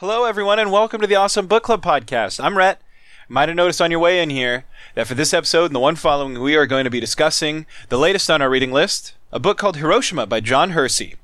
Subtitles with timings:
[0.00, 2.38] Hello, everyone, and welcome to the Awesome Book Club podcast.
[2.44, 2.82] I'm Rhett.
[3.30, 5.80] You might have noticed on your way in here that for this episode and the
[5.80, 9.38] one following, we are going to be discussing the latest on our reading list, a
[9.38, 11.14] book called Hiroshima by John Hersey.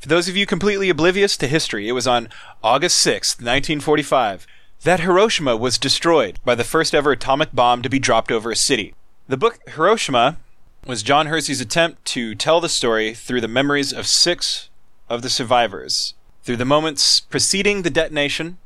[0.00, 2.28] For those of you completely oblivious to history, it was on
[2.64, 4.44] August 6th, 1945,
[4.82, 8.56] that Hiroshima was destroyed by the first ever atomic bomb to be dropped over a
[8.56, 8.92] city.
[9.28, 10.38] The book Hiroshima
[10.84, 14.68] was John Hersey's attempt to tell the story through the memories of six
[15.08, 16.14] of the survivors,
[16.46, 18.56] through the moments preceding the detonation,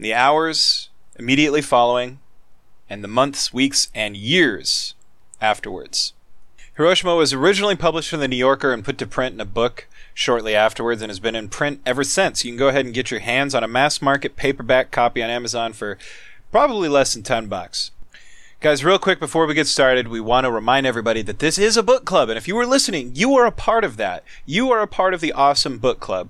[0.00, 2.18] the hours immediately following,
[2.90, 4.94] and the months, weeks, and years
[5.40, 6.12] afterwards.
[6.76, 9.86] Hiroshima was originally published in the New Yorker and put to print in a book
[10.12, 12.44] shortly afterwards and has been in print ever since.
[12.44, 15.30] You can go ahead and get your hands on a mass market paperback copy on
[15.30, 15.96] Amazon for
[16.50, 17.92] probably less than 10 bucks.
[18.58, 21.76] Guys, real quick before we get started, we want to remind everybody that this is
[21.76, 22.28] a book club.
[22.28, 24.24] And if you were listening, you are a part of that.
[24.44, 26.28] You are a part of the awesome book club.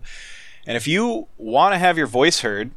[0.67, 2.71] And if you want to have your voice heard,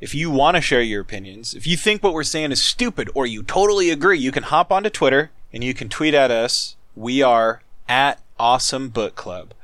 [0.00, 3.10] if you want to share your opinions, if you think what we're saying is stupid
[3.14, 6.76] or you totally agree, you can hop onto Twitter and you can tweet at us.
[6.94, 9.54] We are at Awesome Book Club.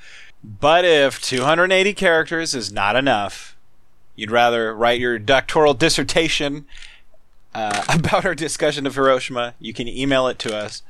[0.42, 3.56] But if 280 characters is not enough,
[4.16, 6.66] you'd rather write your doctoral dissertation
[7.54, 10.82] uh, about our discussion of Hiroshima, you can email it to us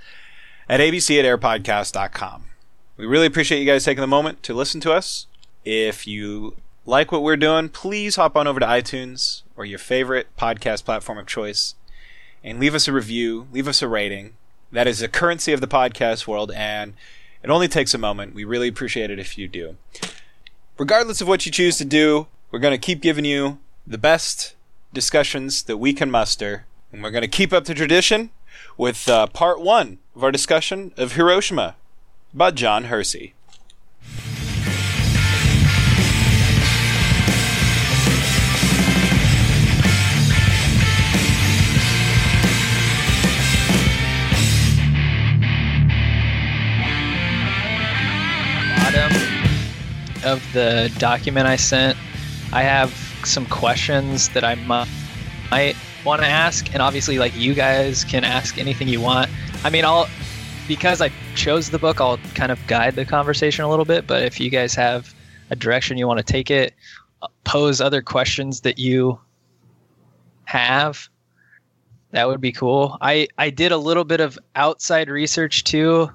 [0.68, 2.44] at abc at airpodcast.com.
[2.96, 5.26] We really appreciate you guys taking the moment to listen to us.
[5.64, 10.28] If you like what we're doing, please hop on over to iTunes or your favorite
[10.36, 11.74] podcast platform of choice
[12.42, 14.34] and leave us a review, leave us a rating.
[14.72, 16.94] That is the currency of the podcast world, and
[17.42, 18.34] it only takes a moment.
[18.34, 19.76] We really appreciate it if you do.
[20.78, 24.54] Regardless of what you choose to do, we're going to keep giving you the best
[24.92, 26.66] discussions that we can muster.
[26.90, 28.30] And we're going to keep up the tradition
[28.76, 31.76] with uh, part one of our discussion of Hiroshima
[32.34, 33.34] by John Hersey.
[50.24, 51.96] Of the document I sent,
[52.52, 52.90] I have
[53.24, 58.58] some questions that I might want to ask, and obviously, like you guys can ask
[58.58, 59.30] anything you want.
[59.64, 60.08] I mean, I'll
[60.68, 64.06] because I chose the book, I'll kind of guide the conversation a little bit.
[64.06, 65.14] But if you guys have
[65.50, 66.74] a direction you want to take it,
[67.44, 69.18] pose other questions that you
[70.44, 71.08] have.
[72.10, 72.98] That would be cool.
[73.00, 76.10] I I did a little bit of outside research too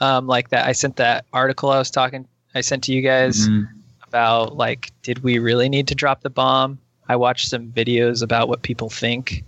[0.00, 0.66] um, like that.
[0.66, 2.26] I sent that article I was talking.
[2.54, 3.64] I sent to you guys mm-hmm.
[4.06, 6.78] about like, did we really need to drop the bomb?
[7.08, 9.44] I watched some videos about what people think,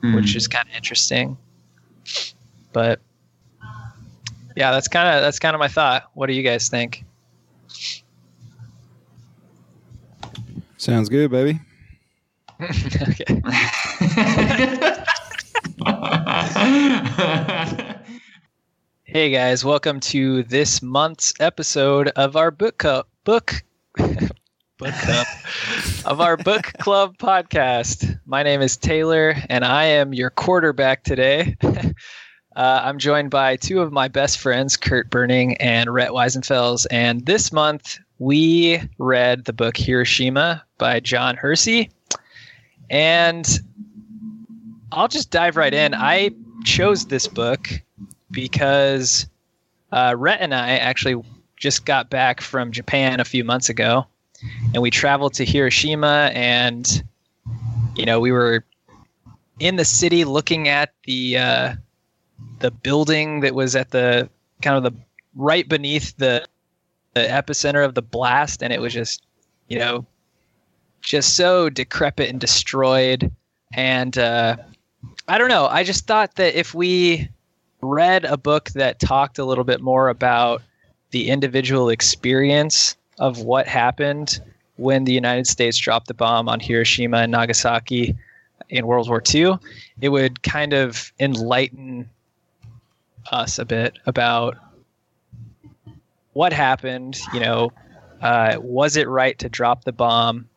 [0.00, 0.36] which mm-hmm.
[0.36, 1.36] is kind of interesting.
[2.72, 3.00] But
[4.56, 6.10] yeah, that's kind of that's kind of my thought.
[6.14, 7.04] What do you guys think?
[10.76, 11.60] Sounds good, baby.
[12.60, 13.42] okay.
[19.14, 23.62] Hey guys, welcome to this month's episode of our book cup book
[23.96, 25.26] book cup
[26.04, 28.18] of our book club podcast.
[28.26, 31.56] My name is Taylor and I am your quarterback today.
[31.62, 31.92] uh,
[32.56, 37.52] I'm joined by two of my best friends, Kurt Burning and Rhett Weisenfels, and this
[37.52, 41.88] month we read the book Hiroshima by John Hersey.
[42.90, 43.48] And
[44.90, 45.94] I'll just dive right in.
[45.94, 46.32] I
[46.64, 47.70] chose this book
[48.30, 49.26] because
[49.92, 51.22] uh, Rhett and I actually
[51.56, 54.06] just got back from Japan a few months ago,
[54.72, 57.02] and we traveled to Hiroshima, and
[57.96, 58.64] you know we were
[59.60, 61.74] in the city looking at the uh,
[62.58, 64.28] the building that was at the
[64.62, 64.98] kind of the
[65.34, 66.46] right beneath the
[67.14, 69.24] the epicenter of the blast, and it was just
[69.68, 70.04] you know
[71.00, 73.30] just so decrepit and destroyed,
[73.72, 74.56] and uh,
[75.28, 75.66] I don't know.
[75.66, 77.28] I just thought that if we
[77.84, 80.62] read a book that talked a little bit more about
[81.10, 84.40] the individual experience of what happened
[84.76, 88.16] when the United States dropped the bomb on Hiroshima and Nagasaki
[88.68, 89.58] in World War II,
[90.00, 92.08] it would kind of enlighten
[93.30, 94.56] us a bit about
[96.32, 97.20] what happened.
[97.32, 97.72] You know,
[98.20, 100.48] uh, was it right to drop the bomb?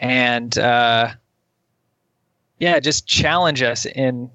[0.00, 1.12] And uh,
[2.58, 4.30] yeah, just challenge us in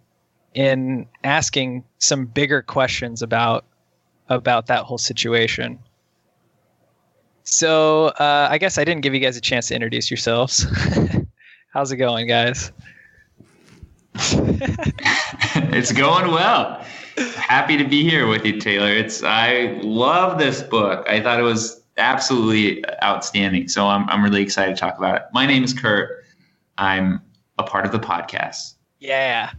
[0.58, 3.64] in asking some bigger questions about
[4.28, 5.78] about that whole situation.
[7.44, 10.66] So uh, I guess I didn't give you guys a chance to introduce yourselves.
[11.74, 12.72] How's it going, guys?
[14.16, 16.84] it's going well.
[17.36, 18.90] Happy to be here with you, Taylor.
[18.90, 21.08] It's I love this book.
[21.08, 23.68] I thought it was absolutely outstanding.
[23.68, 25.22] So I'm I'm really excited to talk about it.
[25.34, 26.26] My name is Kurt.
[26.80, 27.22] I'm
[27.60, 28.74] a part of the podcast.
[29.00, 29.52] Yeah.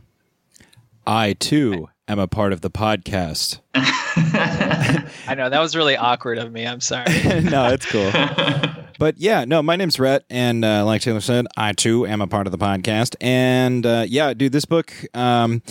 [1.09, 3.61] I too am a part of the podcast.
[3.75, 6.67] I know that was really awkward of me.
[6.67, 7.07] I'm sorry.
[7.43, 8.13] no, it's cool.
[8.99, 12.27] But yeah, no, my name's Rhett, and uh, like Taylor said, I too am a
[12.27, 13.15] part of the podcast.
[13.21, 15.63] And uh, yeah, dude, this book, um,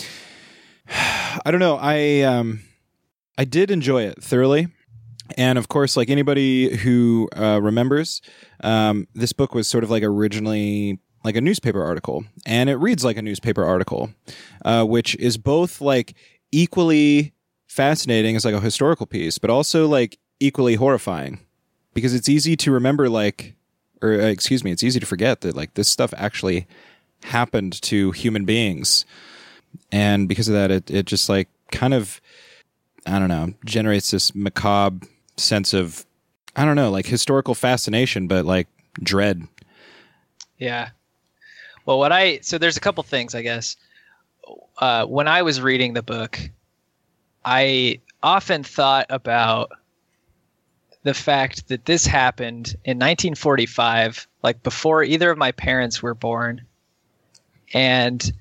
[0.87, 2.61] I don't know, I um,
[3.37, 4.69] I did enjoy it thoroughly.
[5.37, 8.21] And of course, like anybody who uh, remembers,
[8.63, 13.03] um, this book was sort of like originally like a newspaper article, and it reads
[13.03, 14.09] like a newspaper article,
[14.63, 16.13] uh, which is both like
[16.53, 17.33] equally
[17.67, 21.41] fascinating as like a historical piece, but also like equally horrifying
[21.93, 23.55] because it's easy to remember like,
[24.01, 26.65] or uh, excuse me, it's easy to forget that like this stuff actually
[27.23, 29.05] happened to human beings,
[29.91, 32.21] and because of that, it it just like kind of
[33.05, 36.05] I don't know generates this macabre sense of
[36.55, 38.69] I don't know like historical fascination, but like
[39.03, 39.45] dread.
[40.57, 40.91] Yeah.
[41.87, 43.77] Well, what I so there's a couple things I guess.
[44.77, 46.37] Uh, when I was reading the book,
[47.45, 49.71] I often thought about
[51.03, 56.61] the fact that this happened in 1945, like before either of my parents were born,
[57.73, 58.33] and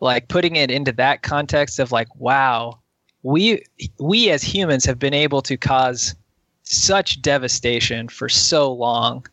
[0.00, 2.78] like putting it into that context of like, wow,
[3.22, 3.64] we
[3.98, 6.14] we as humans have been able to cause
[6.62, 9.26] such devastation for so long,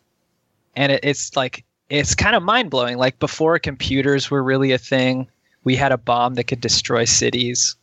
[0.77, 2.97] and it, it's like it's kind of mind blowing.
[2.97, 5.27] Like before computers were really a thing,
[5.63, 7.75] we had a bomb that could destroy cities,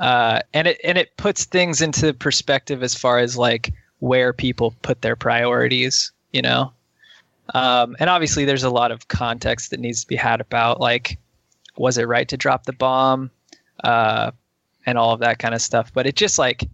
[0.00, 4.74] uh, and it and it puts things into perspective as far as like where people
[4.82, 6.10] put their priorities.
[6.32, 6.72] You know,
[7.54, 11.16] um, and obviously there's a lot of context that needs to be had about like
[11.76, 13.30] was it right to drop the bomb,
[13.84, 14.32] uh,
[14.84, 15.92] and all of that kind of stuff.
[15.94, 16.68] But it just like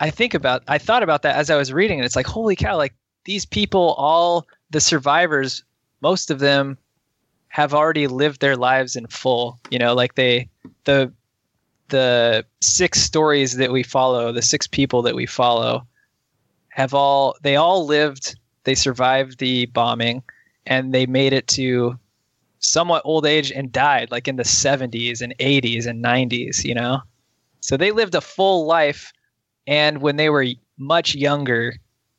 [0.00, 2.56] I think about I thought about that as I was reading, and it's like holy
[2.56, 2.94] cow, like
[3.26, 5.62] these people all the survivors
[6.04, 6.76] most of them
[7.48, 10.46] have already lived their lives in full you know like they
[10.84, 11.10] the
[11.88, 15.86] the six stories that we follow the six people that we follow
[16.68, 20.22] have all they all lived they survived the bombing
[20.66, 21.98] and they made it to
[22.58, 27.00] somewhat old age and died like in the 70s and 80s and 90s you know?
[27.60, 29.10] So they lived a full life
[29.66, 30.46] and when they were
[30.76, 31.74] much younger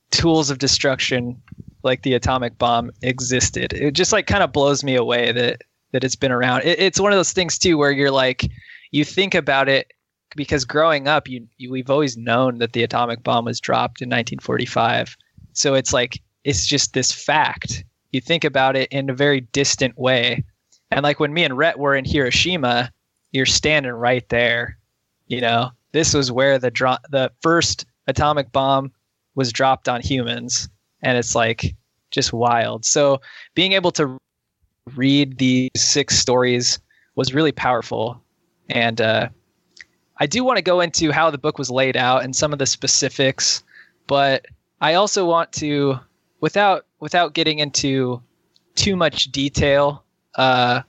[0.09, 1.39] tools of destruction
[1.85, 3.71] like the atomic bomb existed.
[3.73, 5.61] It just like kind of blows me away that
[5.91, 6.63] that it's been around.
[6.63, 8.49] It, it's one of those things too where you're like
[8.91, 9.93] you think about it
[10.35, 14.09] because growing up you, you we've always known that the atomic bomb was dropped in
[14.09, 15.15] 1945.
[15.53, 17.85] So it's like it's just this fact.
[18.11, 20.43] You think about it in a very distant way.
[20.91, 22.91] And like when me and Rhett were in Hiroshima,
[23.31, 24.77] you're standing right there.
[25.27, 28.91] You know, this was where the dro- the first atomic bomb
[29.35, 30.69] was dropped on humans
[31.05, 31.75] and it's like
[32.11, 32.83] just wild.
[32.83, 33.21] So
[33.53, 34.17] being able to
[34.95, 36.79] read these six stories
[37.15, 38.21] was really powerful,
[38.69, 39.29] and uh,
[40.17, 42.59] I do want to go into how the book was laid out and some of
[42.59, 43.63] the specifics,
[44.07, 44.47] but
[44.81, 45.99] I also want to,
[46.41, 48.21] without without getting into
[48.73, 50.03] too much detail
[50.35, 50.81] uh,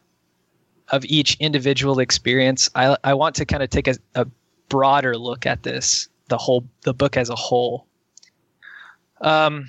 [0.89, 4.27] of each individual experience, I I want to kind of take a, a
[4.69, 7.87] broader look at this, the whole the book as a whole.
[9.21, 9.69] Um,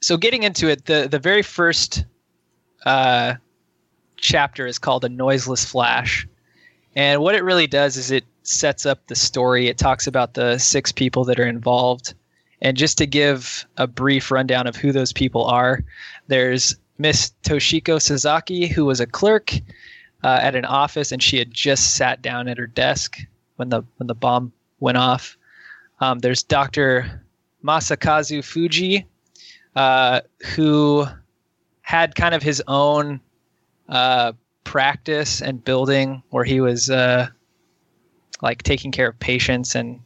[0.00, 2.04] so getting into it, the the very first
[2.84, 3.34] uh,
[4.16, 6.26] chapter is called a noiseless flash,
[6.94, 9.68] and what it really does is it sets up the story.
[9.68, 12.14] It talks about the six people that are involved,
[12.62, 15.84] and just to give a brief rundown of who those people are,
[16.28, 19.52] there's Miss Toshiko Sasaki, who was a clerk
[20.24, 23.18] uh, at an office, and she had just sat down at her desk
[23.56, 25.36] when the when the bomb went off.
[26.00, 27.24] Um, there's Doctor
[27.64, 29.04] Masakazu Fujii,
[29.76, 30.20] uh,
[30.54, 31.06] who
[31.82, 33.20] had kind of his own
[33.88, 34.32] uh,
[34.64, 37.28] practice and building where he was uh,
[38.42, 40.00] like taking care of patients and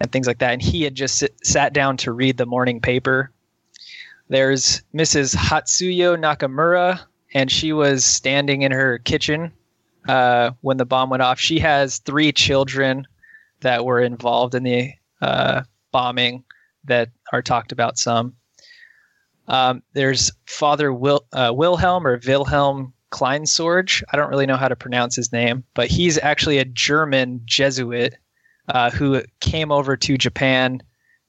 [0.00, 0.52] and things like that.
[0.52, 3.30] And he had just sit, sat down to read the morning paper.
[4.28, 5.36] There's Mrs.
[5.36, 7.00] Hatsuyo Nakamura,
[7.34, 9.52] and she was standing in her kitchen
[10.08, 11.38] uh, when the bomb went off.
[11.38, 13.06] She has three children
[13.60, 16.44] that were involved in the uh, bombing
[16.84, 18.34] that are talked about some.
[19.48, 24.02] Um, there's Father Wil- uh, Wilhelm or Wilhelm Kleinsorge.
[24.12, 28.16] I don't really know how to pronounce his name, but he's actually a German Jesuit
[28.68, 30.82] uh, who came over to Japan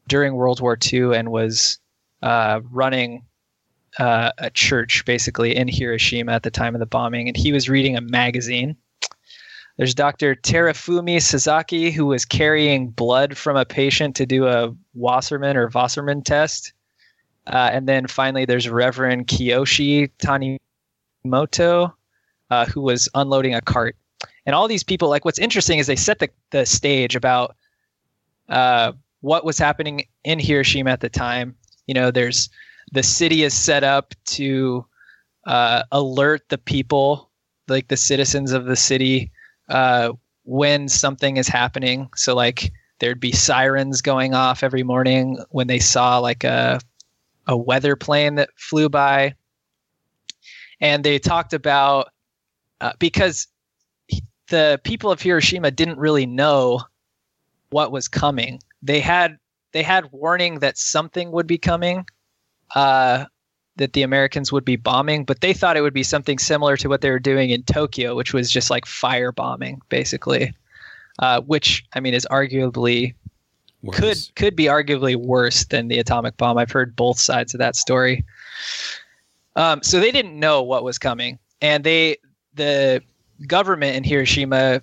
[0.08, 1.80] during World War II and was
[2.22, 3.24] uh, running
[4.00, 7.70] uh, a church basically in Hiroshima at the time of the bombing, and he was
[7.70, 8.76] reading a magazine.
[9.78, 10.36] There's Dr.
[10.36, 16.22] Terufumi Sasaki, who was carrying blood from a patient to do a Wasserman or Wasserman
[16.22, 16.74] test.
[17.48, 20.10] Uh, and then finally, there's Reverend Kiyoshi
[21.26, 21.94] Tanimoto,
[22.50, 23.96] uh, who was unloading a cart.
[24.46, 27.56] And all these people, like, what's interesting is they set the, the stage about
[28.50, 31.56] uh, what was happening in Hiroshima at the time.
[31.88, 32.50] You know, there's
[32.92, 34.86] the city is set up to
[35.46, 37.30] uh, alert the people,
[37.68, 39.32] like the citizens of the city,
[39.70, 40.12] uh,
[40.44, 42.10] when something is happening.
[42.16, 46.80] So like there'd be sirens going off every morning when they saw like a
[47.48, 49.36] a weather plane that flew by,
[50.80, 52.10] and they talked about
[52.82, 53.48] uh, because
[54.50, 56.82] the people of Hiroshima didn't really know
[57.70, 58.60] what was coming.
[58.82, 59.38] They had
[59.72, 62.06] they had warning that something would be coming,
[62.76, 63.26] uh,
[63.78, 66.88] that the Americans would be bombing, but they thought it would be something similar to
[66.88, 70.54] what they were doing in Tokyo, which was just like fire bombing, basically.
[71.20, 73.14] Uh, which I mean is arguably
[73.84, 74.00] Worse.
[74.00, 76.58] could could be arguably worse than the atomic bomb.
[76.58, 78.24] I've heard both sides of that story.
[79.58, 82.18] Um, so they didn't know what was coming, and they
[82.54, 83.02] the
[83.46, 84.82] government in Hiroshima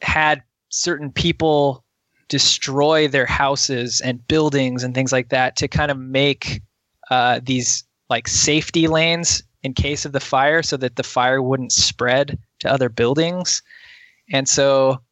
[0.00, 1.84] had certain people
[2.28, 6.62] destroy their houses and buildings and things like that to kind of make
[7.10, 11.72] uh, these like safety lanes in case of the fire so that the fire wouldn't
[11.72, 13.62] spread to other buildings.
[14.32, 15.02] And so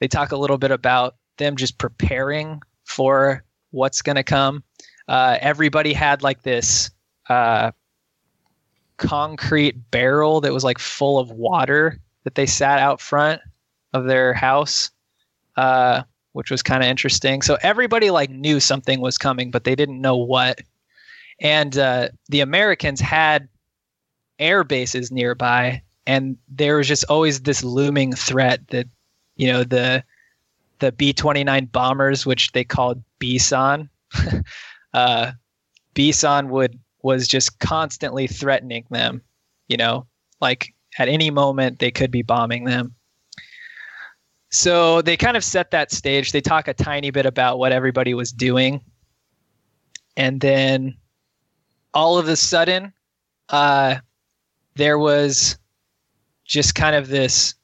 [0.00, 2.60] they talk a little bit about them just preparing
[2.92, 4.62] for what's going to come.
[5.08, 6.90] Uh, everybody had like this
[7.28, 7.72] uh,
[8.98, 13.40] concrete barrel that was like full of water that they sat out front
[13.92, 14.90] of their house,
[15.56, 17.42] uh, which was kind of interesting.
[17.42, 20.60] So everybody like knew something was coming, but they didn't know what.
[21.40, 23.48] And uh, the Americans had
[24.38, 28.86] air bases nearby, and there was just always this looming threat that,
[29.36, 30.04] you know, the
[30.82, 33.88] the B twenty nine bombers, which they called B-san,
[34.94, 35.32] uh,
[35.96, 39.22] would was just constantly threatening them.
[39.68, 40.06] You know,
[40.40, 42.94] like at any moment they could be bombing them.
[44.50, 46.32] So they kind of set that stage.
[46.32, 48.82] They talk a tiny bit about what everybody was doing.
[50.14, 50.98] And then
[51.94, 52.92] all of a sudden,
[53.48, 53.96] uh,
[54.74, 55.56] there was
[56.44, 57.54] just kind of this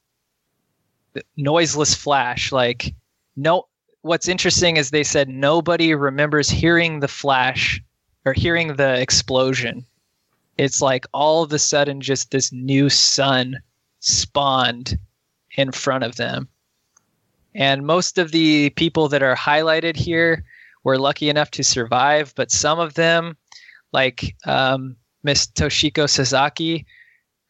[1.37, 2.51] noiseless flash.
[2.51, 2.95] Like,
[3.39, 3.67] no,
[4.01, 7.81] what's interesting is they said nobody remembers hearing the flash
[8.25, 9.85] or hearing the explosion.
[10.57, 13.57] It's like all of a sudden, just this new sun
[14.01, 14.99] spawned
[15.55, 16.49] in front of them.
[17.55, 20.43] And most of the people that are highlighted here
[20.83, 23.37] were lucky enough to survive, but some of them,
[23.93, 26.85] like um, Miss Toshiko Sasaki,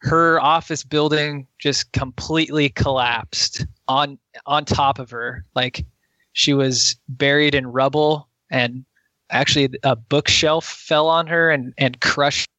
[0.02, 5.44] her office building just completely collapsed on on top of her.
[5.54, 5.84] Like
[6.32, 8.84] she was buried in rubble, and
[9.30, 12.50] actually a bookshelf fell on her and and crushed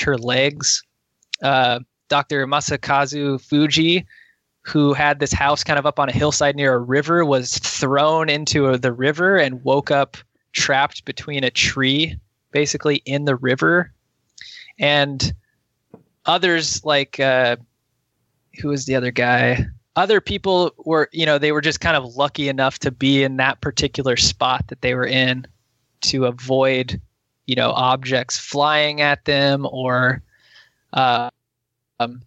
[0.00, 0.82] her legs.
[1.42, 2.46] Uh, Dr.
[2.46, 4.04] Masakazu Fujii
[4.64, 8.28] who had this house kind of up on a hillside near a river was thrown
[8.28, 10.16] into the river and woke up
[10.52, 12.16] trapped between a tree
[12.52, 13.92] basically in the river
[14.78, 15.34] and
[16.26, 17.56] others like uh,
[18.60, 22.16] who was the other guy other people were you know they were just kind of
[22.16, 25.46] lucky enough to be in that particular spot that they were in
[26.00, 27.00] to avoid
[27.46, 30.22] you know objects flying at them or
[30.92, 31.30] uh,
[32.00, 32.22] um,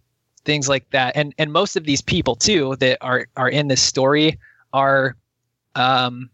[0.46, 1.16] things like that.
[1.16, 4.40] And and most of these people too that are are in this story
[4.74, 5.16] are,
[5.76, 6.30] um,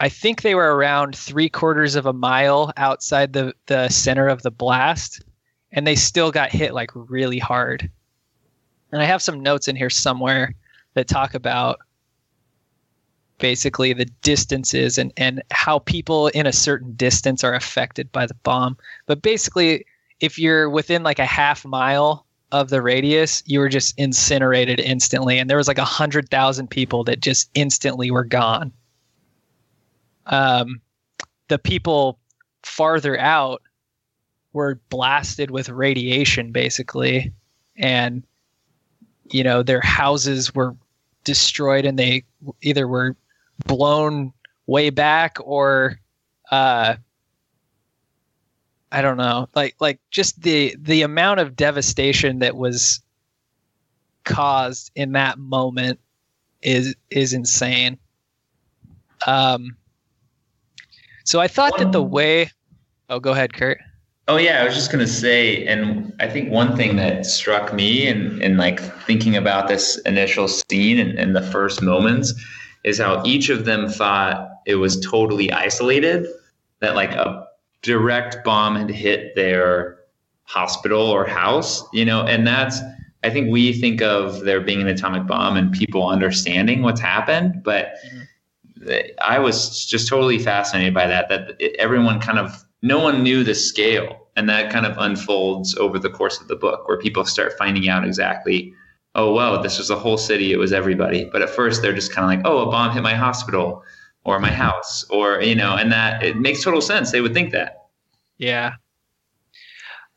[0.00, 4.42] I think they were around three quarters of a mile outside the the center of
[4.42, 5.22] the blast,
[5.72, 7.90] and they still got hit like really hard.
[8.92, 10.54] And I have some notes in here somewhere
[10.96, 11.78] that talk about
[13.38, 18.34] basically the distances and, and how people in a certain distance are affected by the
[18.42, 18.78] bomb.
[19.04, 19.84] But basically,
[20.20, 25.38] if you're within like a half mile of the radius, you were just incinerated instantly.
[25.38, 28.72] And there was like a hundred thousand people that just instantly were gone.
[30.24, 30.80] Um,
[31.48, 32.18] the people
[32.62, 33.60] farther out
[34.54, 37.32] were blasted with radiation basically.
[37.76, 38.24] And,
[39.30, 40.74] you know, their houses were
[41.26, 42.24] destroyed and they
[42.62, 43.16] either were
[43.66, 44.32] blown
[44.66, 46.00] way back or,
[46.50, 46.96] uh,
[48.90, 53.02] I don't know, like like just the the amount of devastation that was
[54.24, 56.00] caused in that moment
[56.62, 57.98] is is insane.
[59.26, 59.76] Um,
[61.24, 62.50] so I thought that the way,
[63.10, 63.78] oh, go ahead, Kurt.
[64.28, 68.08] Oh yeah, I was just gonna say, and I think one thing that struck me
[68.08, 72.34] and in, in like thinking about this initial scene and, and the first moments
[72.82, 76.26] is how each of them thought it was totally isolated,
[76.80, 77.46] that like a
[77.82, 79.98] direct bomb had hit their
[80.42, 82.80] hospital or house, you know, and that's
[83.22, 87.62] I think we think of there being an atomic bomb and people understanding what's happened,
[87.62, 88.22] but mm-hmm.
[89.20, 91.28] I was just totally fascinated by that.
[91.28, 94.28] That everyone kind of no one knew the scale.
[94.36, 97.88] And that kind of unfolds over the course of the book where people start finding
[97.88, 98.74] out exactly,
[99.14, 100.52] oh, well, this was a whole city.
[100.52, 101.28] It was everybody.
[101.32, 103.82] But at first, they're just kind of like, oh, a bomb hit my hospital
[104.24, 107.10] or my house or, you know, and that it makes total sense.
[107.10, 107.86] They would think that.
[108.36, 108.74] Yeah.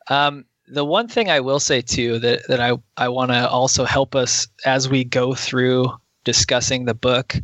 [0.08, 3.84] Um, the one thing I will say too that, that I, I want to also
[3.84, 5.90] help us as we go through
[6.24, 7.34] discussing the book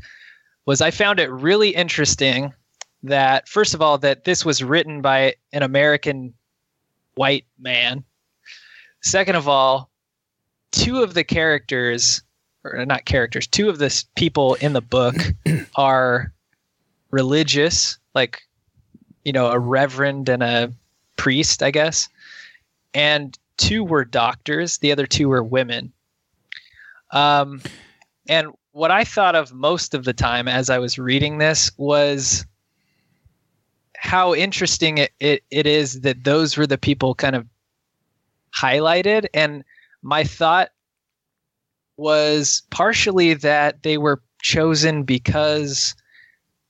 [0.66, 2.52] was I found it really interesting
[3.06, 6.34] that first of all that this was written by an American
[7.14, 8.04] white man.
[9.02, 9.90] Second of all,
[10.72, 12.22] two of the characters
[12.64, 15.14] or not characters, two of the people in the book
[15.76, 16.32] are
[17.10, 18.42] religious, like
[19.24, 20.72] you know, a reverend and a
[21.16, 22.08] priest, I guess.
[22.94, 25.92] And two were doctors, the other two were women.
[27.12, 27.62] Um
[28.28, 32.44] and what I thought of most of the time as I was reading this was
[34.06, 37.46] how interesting it, it, it is that those were the people kind of
[38.54, 39.26] highlighted.
[39.34, 39.64] And
[40.02, 40.70] my thought
[41.96, 45.94] was partially that they were chosen because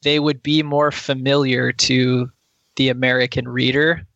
[0.02, 2.31] they would be more familiar to
[2.76, 4.07] the American reader.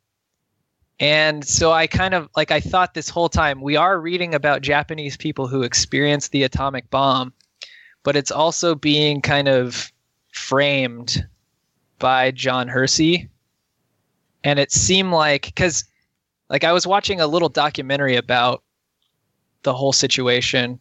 [0.99, 4.63] And so I kind of like I thought this whole time we are reading about
[4.63, 7.33] Japanese people who experienced the atomic bomb,
[8.03, 9.91] but it's also being kind of
[10.33, 11.27] framed
[12.01, 13.29] by John Hersey.
[14.43, 15.85] And it seemed like because
[16.49, 18.65] like I was watching a little documentary about
[19.63, 20.81] the whole situation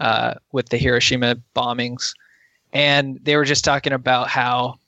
[0.00, 2.14] uh, with the Hiroshima bombings,
[2.72, 4.78] and they were just talking about how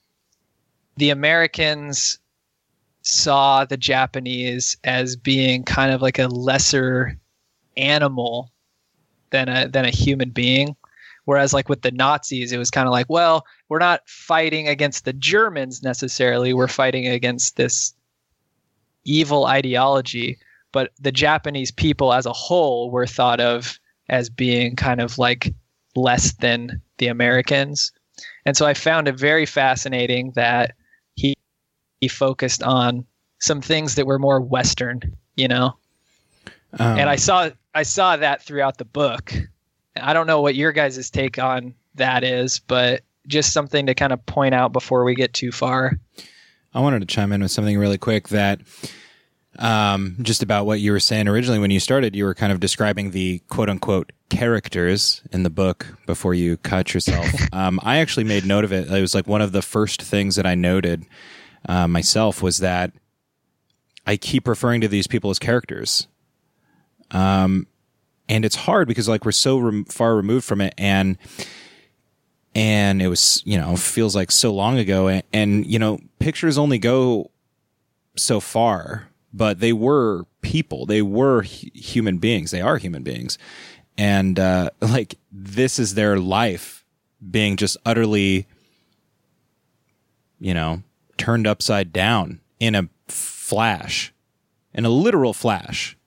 [0.97, 2.17] the Americans
[3.01, 7.17] saw the Japanese as being kind of like a lesser
[7.77, 8.51] animal
[9.31, 10.75] than a than a human being
[11.25, 15.05] Whereas like with the Nazis, it was kind of like, well, we're not fighting against
[15.05, 16.53] the Germans necessarily.
[16.53, 17.93] We're fighting against this
[19.03, 20.37] evil ideology.
[20.71, 23.79] But the Japanese people as a whole were thought of
[24.09, 25.53] as being kind of like
[25.95, 27.91] less than the Americans.
[28.45, 30.75] And so I found it very fascinating that
[31.15, 31.35] he
[31.99, 33.05] he focused on
[33.39, 35.01] some things that were more Western,
[35.35, 35.77] you know.
[36.79, 39.33] Um, and I saw I saw that throughout the book.
[39.95, 44.13] I don't know what your guys' take on that is, but just something to kind
[44.13, 45.99] of point out before we get too far.
[46.73, 48.61] I wanted to chime in with something really quick that
[49.59, 52.15] um, just about what you were saying originally when you started.
[52.15, 56.93] You were kind of describing the quote unquote characters in the book before you cut
[56.93, 57.27] yourself.
[57.53, 58.89] um, I actually made note of it.
[58.89, 61.05] It was like one of the first things that I noted
[61.67, 62.93] uh, myself was that
[64.07, 66.07] I keep referring to these people as characters.
[67.11, 67.67] Um,
[68.31, 71.17] and it's hard because like we're so rem- far removed from it and
[72.55, 75.09] and it was you know feels like so long ago.
[75.09, 77.29] And, and you know pictures only go
[78.15, 80.85] so far but they were people.
[80.85, 82.51] They were h- human beings.
[82.51, 83.37] They are human beings.
[83.97, 86.85] And uh like this is their life
[87.29, 88.47] being just utterly
[90.39, 90.83] you know
[91.17, 94.13] turned upside down in a flash
[94.73, 95.97] in a literal flash.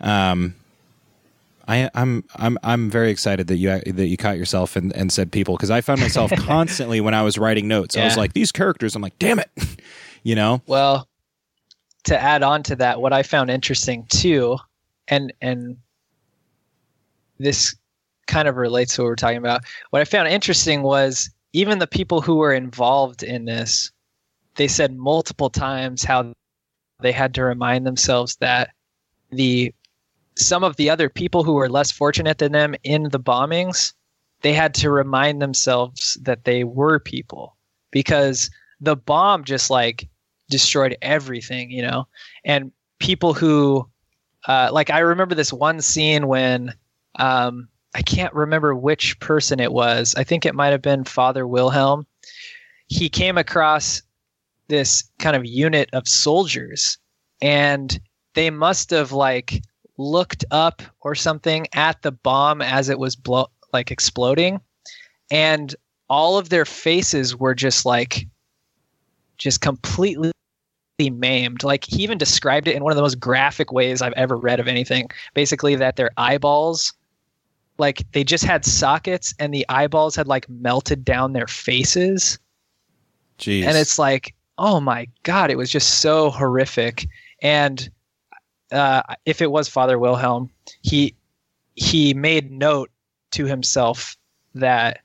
[0.00, 0.54] Um
[1.68, 5.30] I, I'm I'm I'm very excited that you that you caught yourself and, and said
[5.30, 7.94] people because I found myself constantly when I was writing notes.
[7.94, 8.02] Yeah.
[8.02, 8.96] I was like these characters.
[8.96, 9.50] I'm like, damn it,
[10.22, 10.62] you know.
[10.66, 11.06] Well,
[12.04, 14.56] to add on to that, what I found interesting too,
[15.08, 15.76] and and
[17.38, 17.76] this
[18.26, 19.60] kind of relates to what we're talking about.
[19.90, 23.92] What I found interesting was even the people who were involved in this,
[24.56, 26.32] they said multiple times how
[27.00, 28.70] they had to remind themselves that
[29.30, 29.74] the
[30.38, 33.92] some of the other people who were less fortunate than them in the bombings,
[34.42, 37.56] they had to remind themselves that they were people
[37.90, 40.08] because the bomb just like
[40.48, 42.06] destroyed everything, you know?
[42.44, 42.70] And
[43.00, 43.88] people who,
[44.46, 46.72] uh, like, I remember this one scene when,
[47.16, 50.14] um, I can't remember which person it was.
[50.16, 52.06] I think it might have been Father Wilhelm.
[52.86, 54.02] He came across
[54.68, 56.98] this kind of unit of soldiers
[57.40, 57.98] and
[58.34, 59.62] they must have like
[59.98, 64.60] looked up or something at the bomb as it was blow like exploding
[65.30, 65.74] and
[66.08, 68.26] all of their faces were just like
[69.36, 70.32] just completely
[70.98, 71.62] maimed.
[71.62, 74.58] Like he even described it in one of the most graphic ways I've ever read
[74.58, 75.08] of anything.
[75.34, 76.92] Basically, that their eyeballs,
[77.78, 82.38] like they just had sockets and the eyeballs had like melted down their faces.
[83.38, 83.64] Jeez.
[83.64, 87.06] And it's like, oh my God, it was just so horrific.
[87.40, 87.88] And
[88.72, 90.50] uh, if it was Father Wilhelm,
[90.82, 91.14] he
[91.74, 92.90] he made note
[93.30, 94.16] to himself
[94.54, 95.00] that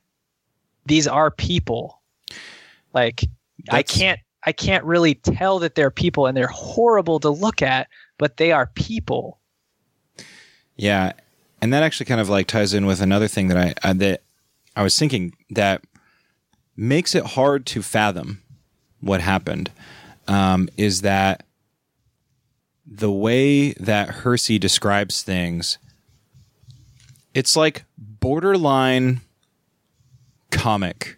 [0.86, 2.02] these are people.
[2.94, 3.26] Like
[3.70, 7.88] I can't I can't really tell that they're people and they're horrible to look at,
[8.18, 9.40] but they are people.
[10.76, 11.14] Yeah,
[11.62, 14.22] and that actually kind of like ties in with another thing that I uh, that
[14.76, 15.84] I was thinking that
[16.76, 18.42] makes it hard to fathom
[19.00, 19.70] what happened
[20.28, 21.46] um, is that
[22.86, 25.78] the way that Hersey describes things,
[27.34, 29.22] it's like borderline
[30.52, 31.18] comic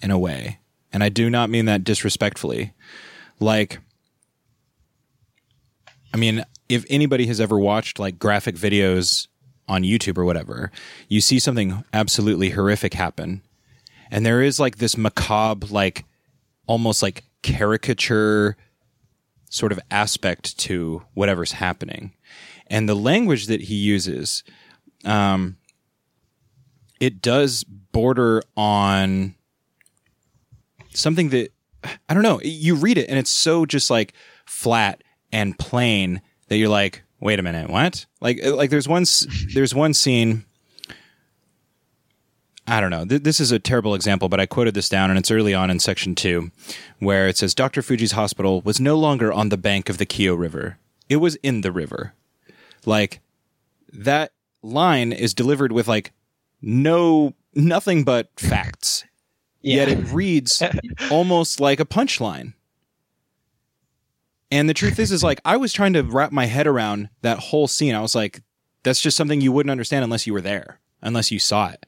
[0.00, 0.58] in a way,
[0.92, 2.72] and I do not mean that disrespectfully.
[3.40, 3.78] Like,
[6.12, 9.28] I mean, if anybody has ever watched like graphic videos
[9.68, 10.70] on YouTube or whatever,
[11.08, 13.42] you see something absolutely horrific happen.
[14.10, 16.04] And there is like this macabre, like
[16.66, 18.56] almost like caricature
[19.48, 22.12] sort of aspect to whatever's happening.
[22.66, 24.44] And the language that he uses,
[25.04, 25.56] um,
[27.00, 29.34] it does border on
[30.94, 31.50] something that
[32.08, 32.40] I don't know.
[32.42, 34.12] You read it and it's so just like
[34.46, 38.06] flat and plain that you're like, wait a minute, what?
[38.20, 39.04] Like, like there's one,
[39.54, 40.44] there's one scene.
[42.68, 43.04] I don't know.
[43.04, 45.70] Th- this is a terrible example, but I quoted this down, and it's early on
[45.70, 46.50] in section two,
[46.98, 47.80] where it says Dr.
[47.82, 50.78] Fujii's hospital was no longer on the bank of the Kyo River;
[51.08, 52.12] it was in the river.
[52.84, 53.20] Like
[53.92, 56.12] that line is delivered with like
[56.60, 59.04] no nothing but facts
[59.62, 59.76] Yeah.
[59.76, 60.62] yet it reads
[61.10, 62.52] almost like a punchline.
[64.50, 67.38] And the truth is, is like I was trying to wrap my head around that
[67.38, 67.94] whole scene.
[67.94, 68.40] I was like,
[68.82, 71.84] that's just something you wouldn't understand unless you were there, unless you saw it.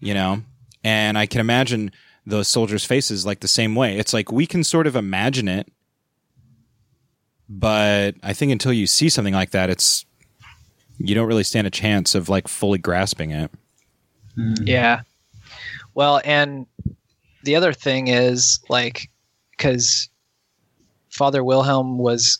[0.00, 0.42] You know?
[0.82, 1.92] And I can imagine
[2.26, 3.98] those soldiers' faces like the same way.
[3.98, 5.70] It's like we can sort of imagine it,
[7.48, 10.04] but I think until you see something like that, it's
[10.98, 13.50] you don't really stand a chance of like fully grasping it.
[14.38, 14.66] Mm-hmm.
[14.66, 15.02] Yeah.
[15.94, 16.66] Well, and
[17.42, 19.10] the other thing is like
[19.50, 20.08] because
[21.10, 22.38] Father Wilhelm was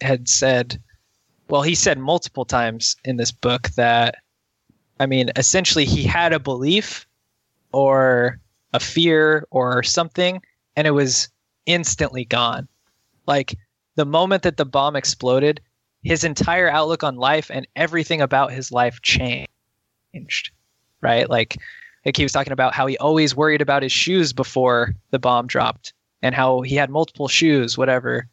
[0.00, 0.80] had said,
[1.48, 4.16] well, he said multiple times in this book that,
[5.00, 7.06] I mean, essentially he had a belief
[7.72, 8.40] or
[8.72, 10.42] a fear or something,
[10.76, 11.28] and it was
[11.66, 12.68] instantly gone.
[13.26, 13.56] Like
[13.94, 15.60] the moment that the bomb exploded,
[16.02, 20.50] his entire outlook on life and everything about his life changed.
[21.00, 21.28] Right?
[21.28, 21.56] Like
[22.04, 25.46] like he was talking about how he always worried about his shoes before the bomb
[25.46, 28.28] dropped and how he had multiple shoes whatever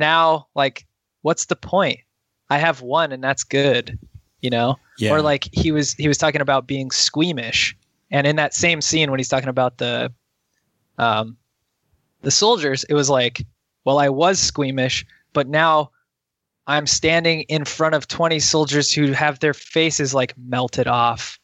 [0.00, 0.86] now like
[1.22, 2.00] what's the point
[2.48, 3.98] i have one and that's good
[4.40, 5.12] you know Yeah.
[5.12, 7.76] or like he was he was talking about being squeamish
[8.10, 10.12] and in that same scene when he's talking about the
[10.98, 11.36] um
[12.22, 13.44] the soldiers it was like
[13.84, 15.90] well i was squeamish but now
[16.66, 21.38] i'm standing in front of 20 soldiers who have their faces like melted off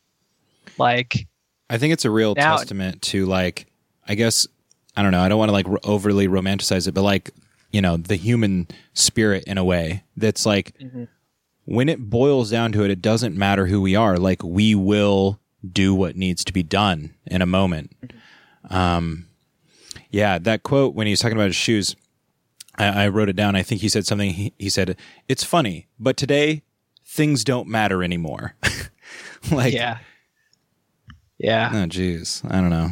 [0.79, 1.27] like
[1.71, 3.67] I think it's a real Now- testament to like,
[4.07, 4.47] I guess,
[4.97, 5.23] I don't know.
[5.23, 7.31] I don't want to like overly romanticize it, but like,
[7.73, 11.09] you know, the human spirit in a way that's like, Mhm.
[11.65, 14.17] When it boils down to it, it doesn't matter who we are.
[14.17, 15.41] Like, we will
[15.73, 17.93] do what needs to be done in a moment.
[18.69, 19.27] Um,
[20.11, 21.97] yeah, that quote when he was talking about his shoes,
[22.77, 23.57] I, I wrote it down.
[23.57, 24.31] I think he said something.
[24.31, 24.97] He, he said,
[25.29, 26.63] "It's funny, but today
[27.05, 28.55] things don't matter anymore."
[29.51, 29.99] like, yeah
[31.39, 32.49] yeah Oh, jeez.
[32.51, 32.91] I don't know.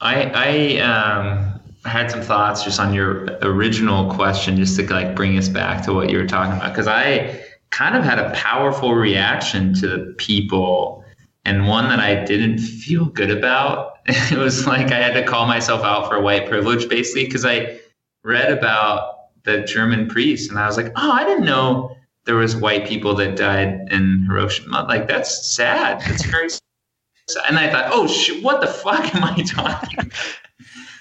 [0.00, 5.36] I I um, had some thoughts just on your original question, just to like bring
[5.38, 7.40] us back to what you were talking about, because I
[7.70, 11.04] kind of had a powerful reaction to the people,
[11.44, 13.94] and one that I didn't feel good about.
[14.32, 17.78] It was like I had to call myself out for white privilege, basically, because I
[18.24, 19.14] read about
[19.44, 23.14] the German priest, and I was like, oh, I didn't know there was white people
[23.16, 24.84] that died in Hiroshima.
[24.88, 26.00] Like that's sad.
[26.00, 26.48] That's very
[27.48, 30.12] and I thought, oh shit, what the fuck am I talking?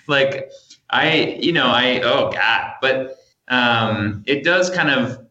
[0.07, 0.49] like,
[0.89, 5.25] I, you know, I, oh god, but um, it does kind of,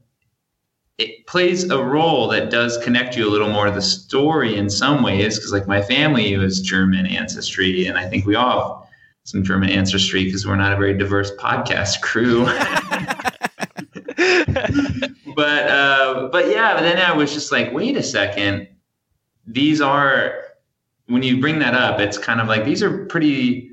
[0.99, 3.67] it plays a role that does connect you a little more.
[3.67, 8.09] To the story in some ways, because like my family was German ancestry, and I
[8.09, 8.89] think we all have
[9.25, 12.45] some German ancestry because we're not a very diverse podcast crew.
[15.37, 18.67] but uh, but yeah, but then I was just like, wait a second,
[19.47, 20.35] these are
[21.07, 23.68] when you bring that up, it's kind of like these are pretty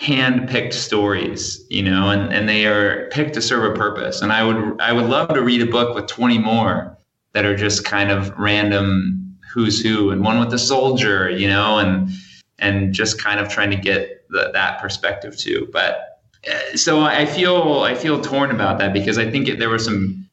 [0.00, 4.22] hand-picked stories, you know, and, and they are picked to serve a purpose.
[4.22, 6.96] And I would I would love to read a book with 20 more
[7.34, 11.78] that are just kind of random who's who and one with the soldier, you know,
[11.78, 12.08] and
[12.58, 15.68] and just kind of trying to get the, that perspective too.
[15.70, 19.68] But uh, so I feel I feel torn about that because I think it, there
[19.68, 20.26] were some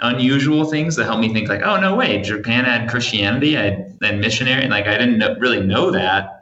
[0.00, 4.60] unusual things that helped me think like, oh no way, Japan had Christianity, then missionary,
[4.60, 6.35] and like I didn't know, really know that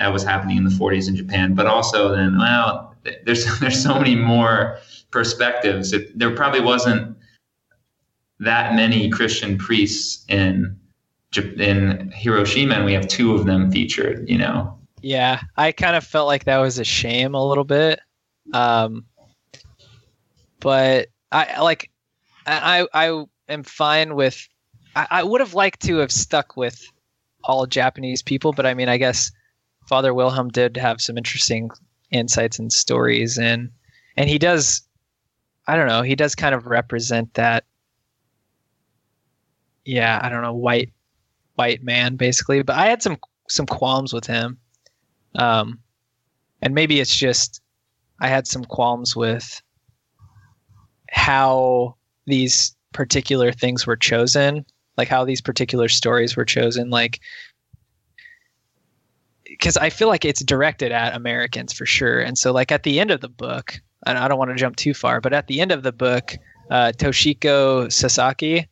[0.00, 1.54] that was happening in the 40s in Japan.
[1.54, 4.78] But also then, well, there's there's so many more
[5.10, 5.92] perspectives.
[5.92, 7.16] It, there probably wasn't
[8.40, 10.76] that many Christian priests in
[11.36, 14.28] in Hiroshima, and we have two of them featured.
[14.28, 14.76] You know.
[15.02, 18.00] Yeah, I kind of felt like that was a shame a little bit.
[18.52, 19.04] Um,
[20.60, 21.90] but I like
[22.46, 24.48] I I am fine with.
[24.96, 26.82] I, I would have liked to have stuck with
[27.44, 29.30] all Japanese people, but I mean, I guess
[29.90, 31.68] Father Wilhelm did have some interesting
[32.12, 33.68] insights and stories, and
[34.16, 34.82] and he does,
[35.66, 37.64] I don't know, he does kind of represent that.
[39.84, 40.92] Yeah, I don't know, white
[41.56, 44.58] white man basically, but I had some some qualms with him,
[45.34, 45.80] um,
[46.62, 47.60] and maybe it's just
[48.20, 49.60] I had some qualms with
[51.10, 54.64] how these particular things were chosen,
[54.96, 57.18] like how these particular stories were chosen, like
[59.60, 62.18] because I feel like it's directed at Americans for sure.
[62.18, 64.76] And so, like at the end of the book, and I don't want to jump
[64.76, 66.36] too far, but at the end of the book,
[66.70, 68.66] uh, Toshiko Sasaki,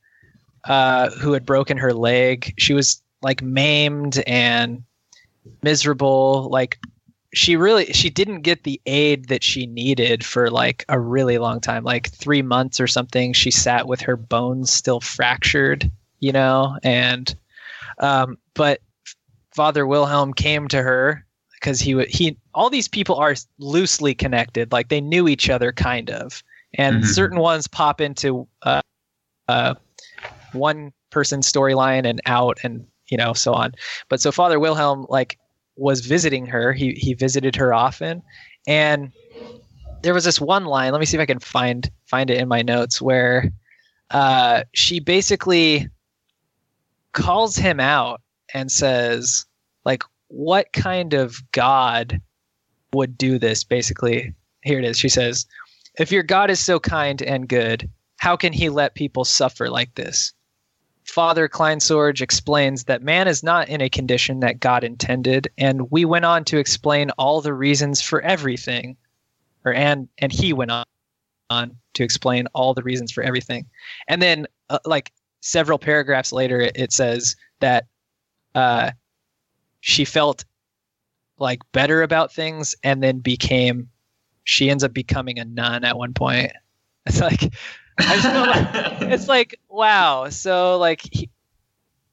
[0.64, 4.83] uh, who had broken her leg, she was like maimed and
[5.62, 6.48] miserable.
[6.51, 6.79] Like
[7.35, 11.61] she really, she didn't get the aid that she needed for like a really long
[11.61, 13.35] time, like three months or something.
[13.35, 17.37] She sat with her bones still fractured, you know, and
[17.98, 18.81] um, but
[19.59, 24.88] Father Wilhelm came to her because he he all these people are loosely connected, like
[24.88, 26.44] they knew each other kind of,
[26.75, 27.11] and mm-hmm.
[27.11, 28.83] certain ones pop into uh,
[29.49, 29.75] uh,
[30.53, 33.73] one person's storyline and out, and you know so on.
[34.09, 35.40] But so Father Wilhelm like
[35.75, 36.73] was visiting her.
[36.73, 38.23] He he visited her often,
[38.68, 39.11] and
[40.03, 40.92] there was this one line.
[40.92, 43.51] Let me see if I can find find it in my notes where
[44.12, 45.88] uh, she basically
[47.12, 48.21] calls him out
[48.54, 49.46] and says
[49.84, 52.20] like what kind of god
[52.92, 53.64] would do this?
[53.64, 54.98] Basically here it is.
[54.98, 55.46] She says
[55.98, 59.94] if your god is so kind and good how can he let people suffer like
[59.94, 60.32] this?
[61.04, 66.04] Father kleinsorge explains that man is not in a condition that god intended and we
[66.04, 68.96] went on to explain all the reasons for everything
[69.64, 70.84] or and and he went on
[71.50, 73.66] on to explain all the reasons for everything.
[74.06, 77.87] And then uh, like several paragraphs later it, it says that
[78.59, 78.90] uh,
[79.81, 80.44] she felt
[81.38, 83.88] like better about things and then became
[84.42, 86.53] she ends up becoming a nun at one point.
[87.07, 87.55] It's like
[87.99, 90.29] i just feel like it's like wow.
[90.29, 91.31] So like he,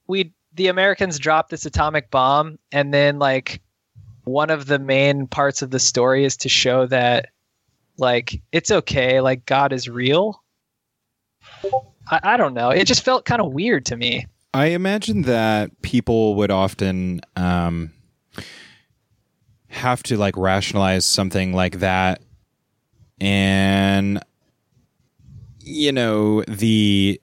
[0.08, 3.62] we the americans dropped this atomic bomb and then like
[4.24, 7.28] one of the main parts of the story is to show that
[7.98, 10.42] like it's okay like god is real.
[12.10, 12.70] I, I don't know.
[12.70, 17.92] It just felt kind of weird to me I imagine that people would often um,
[19.68, 22.22] have to like rationalize something like that,
[23.20, 24.24] and
[25.60, 27.20] you know the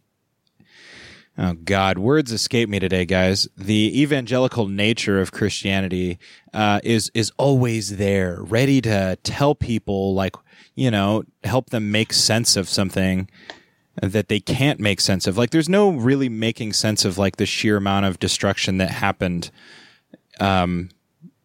[1.39, 3.49] oh god words escape me today guys.
[3.57, 6.19] The evangelical nature of christianity
[6.53, 10.37] uh, is is always there ready to tell people like
[10.75, 13.27] you know help them make sense of something
[14.01, 15.37] that they can't make sense of.
[15.37, 19.51] Like, there's no really making sense of like the sheer amount of destruction that happened,
[20.41, 20.91] um,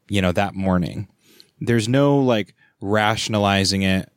[0.08, 1.08] you know, that morning.
[1.60, 4.10] There's no like rationalizing it.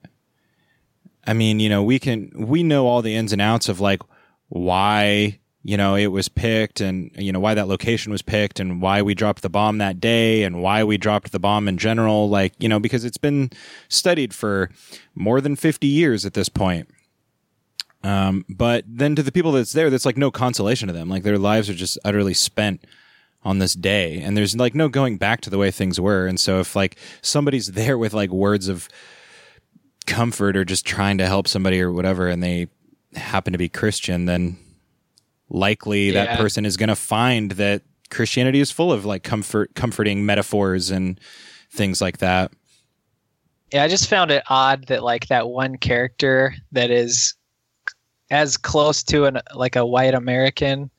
[1.27, 4.03] I mean, you know, we can we know all the ins and outs of like
[4.49, 8.81] why you know it was picked and you know why that location was picked and
[8.81, 12.29] why we dropped the bomb that day and why we dropped the bomb in general
[12.29, 13.51] like you know because it's been
[13.89, 14.71] studied for
[15.15, 16.89] more than 50 years at this point
[18.03, 21.09] um, but then to the people that's there, that's like no consolation to them.
[21.09, 22.85] Like their lives are just utterly spent
[23.43, 26.27] on this day, and there's like no going back to the way things were.
[26.27, 28.89] And so if like somebody's there with like words of
[30.07, 32.69] comfort or just trying to help somebody or whatever, and they
[33.15, 34.57] happen to be Christian, then
[35.51, 36.25] likely yeah.
[36.25, 40.91] that person is going to find that Christianity is full of like comfort, comforting metaphors
[40.91, 41.21] and
[41.71, 42.53] things like that.
[43.73, 47.35] Yeah, I just found it odd that like that one character that is
[48.31, 50.91] as close to an like a white American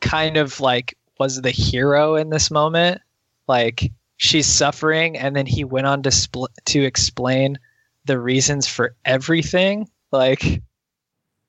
[0.00, 3.00] kind of like was the hero in this moment.
[3.46, 7.58] Like she's suffering, and then he went on to spl- to explain
[8.04, 9.88] the reasons for everything.
[10.12, 10.62] Like,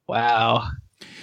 [0.07, 0.67] wow,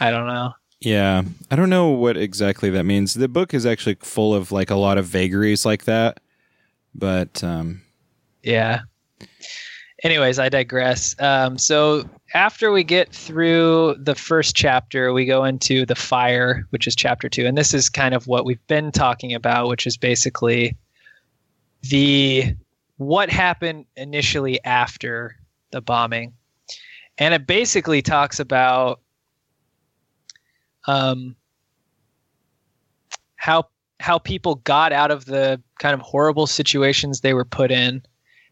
[0.00, 0.52] I don't know.
[0.80, 3.14] Yeah, I don't know what exactly that means.
[3.14, 6.20] The book is actually full of like a lot of vagaries like that,
[6.94, 7.82] but um,
[8.42, 8.80] yeah.
[10.02, 11.16] Anyways, I digress.
[11.20, 16.86] Um, so after we get through the first chapter, we go into the fire, which
[16.86, 19.96] is chapter two, and this is kind of what we've been talking about, which is
[19.96, 20.76] basically
[21.82, 22.54] the
[22.96, 25.36] what happened initially after
[25.70, 26.32] the bombing,
[27.18, 29.00] and it basically talks about
[30.86, 31.36] um,
[33.36, 33.64] how
[34.00, 38.02] how people got out of the kind of horrible situations they were put in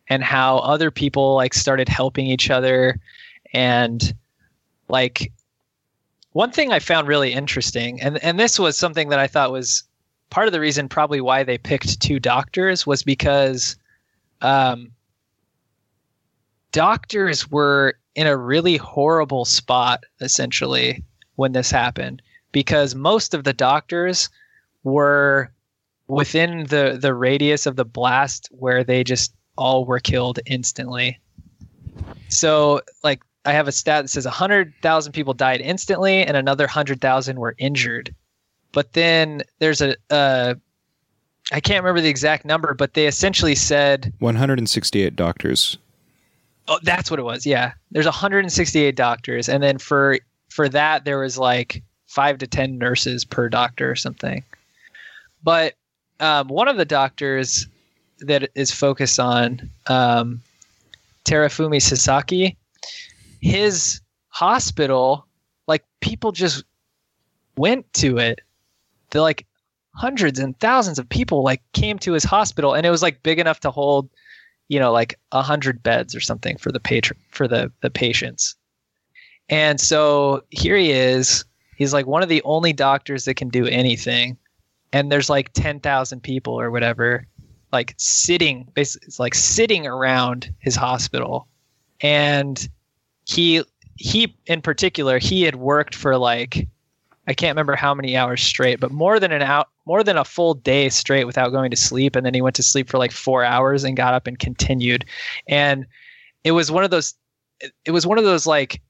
[0.09, 2.99] and how other people like started helping each other
[3.55, 4.15] and
[4.89, 5.33] like
[6.33, 9.85] one thing I found really interesting and and this was something that I thought was
[10.31, 13.77] part of the reason probably why they picked two doctors was because
[14.43, 14.91] um,
[16.73, 21.05] doctors were in a really horrible spot essentially
[21.37, 22.21] when this happened
[22.53, 24.29] because most of the doctors
[24.83, 25.51] were
[26.09, 31.19] within the the radius of the blast where they just all were killed instantly.
[32.29, 37.39] So like I have a stat that says 100,000 people died instantly and another 100,000
[37.39, 38.15] were injured.
[38.73, 40.55] But then there's a uh,
[41.53, 45.77] I can't remember the exact number, but they essentially said 168 doctors.
[46.69, 47.45] Oh, that's what it was.
[47.45, 47.73] Yeah.
[47.91, 53.25] There's 168 doctors and then for for that there was like 5 to 10 nurses
[53.25, 54.43] per doctor or something.
[55.43, 55.75] But
[56.21, 57.67] um, one of the doctors
[58.21, 60.41] that is focused on um,
[61.25, 62.57] Terufumi Sasaki,
[63.45, 65.27] his hospital,
[65.67, 66.65] like people just
[67.59, 68.41] went to it.
[69.11, 69.47] The like
[69.95, 73.39] hundreds and thousands of people like came to his hospital, and it was like big
[73.39, 74.09] enough to hold,
[74.69, 78.57] you know, like a hundred beds or something for the patron for the the patients.
[79.51, 81.45] And so here he is.
[81.77, 84.39] He's like one of the only doctors that can do anything
[84.95, 87.27] and there's like 10,000 people or whatever
[87.73, 91.49] like sitting basically it's like sitting around his hospital
[92.01, 92.69] and
[93.25, 93.63] he
[93.97, 96.69] he in particular he had worked for like
[97.27, 100.25] I can't remember how many hours straight but more than an out more than a
[100.25, 103.13] full day straight without going to sleep and then he went to sleep for like
[103.13, 105.05] 4 hours and got up and continued
[105.49, 105.87] and
[106.43, 107.15] it was one of those
[107.85, 108.81] it was one of those like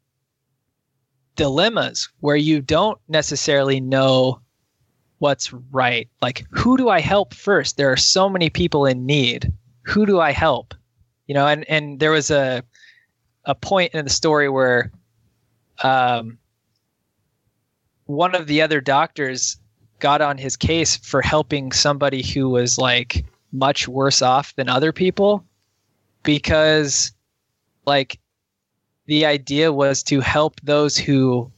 [1.36, 4.40] dilemmas where you don't necessarily know
[5.18, 6.08] what's right.
[6.20, 7.76] Like, who do I help first?
[7.76, 9.52] There are so many people in need.
[9.82, 10.74] Who do I help?
[11.26, 12.62] You know, and and there was a
[13.46, 14.90] a point in the story where
[15.82, 16.38] um,
[18.06, 19.56] one of the other doctors
[19.98, 24.92] got on his case for helping somebody who was like much worse off than other
[24.92, 25.44] people
[26.22, 27.12] because
[27.86, 28.18] like
[29.06, 31.50] the idea was to help those who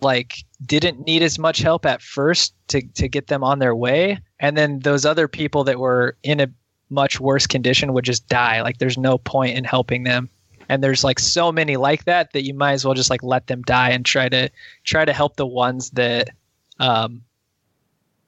[0.00, 4.18] like didn't need as much help at first to to get them on their way.
[4.40, 6.48] And then those other people that were in a
[6.92, 8.62] much worse condition would just die.
[8.62, 10.28] Like there's no point in helping them.
[10.68, 13.46] And there's like so many like that that you might as well just like let
[13.48, 14.50] them die and try to
[14.84, 16.30] try to help the ones that
[16.78, 17.22] um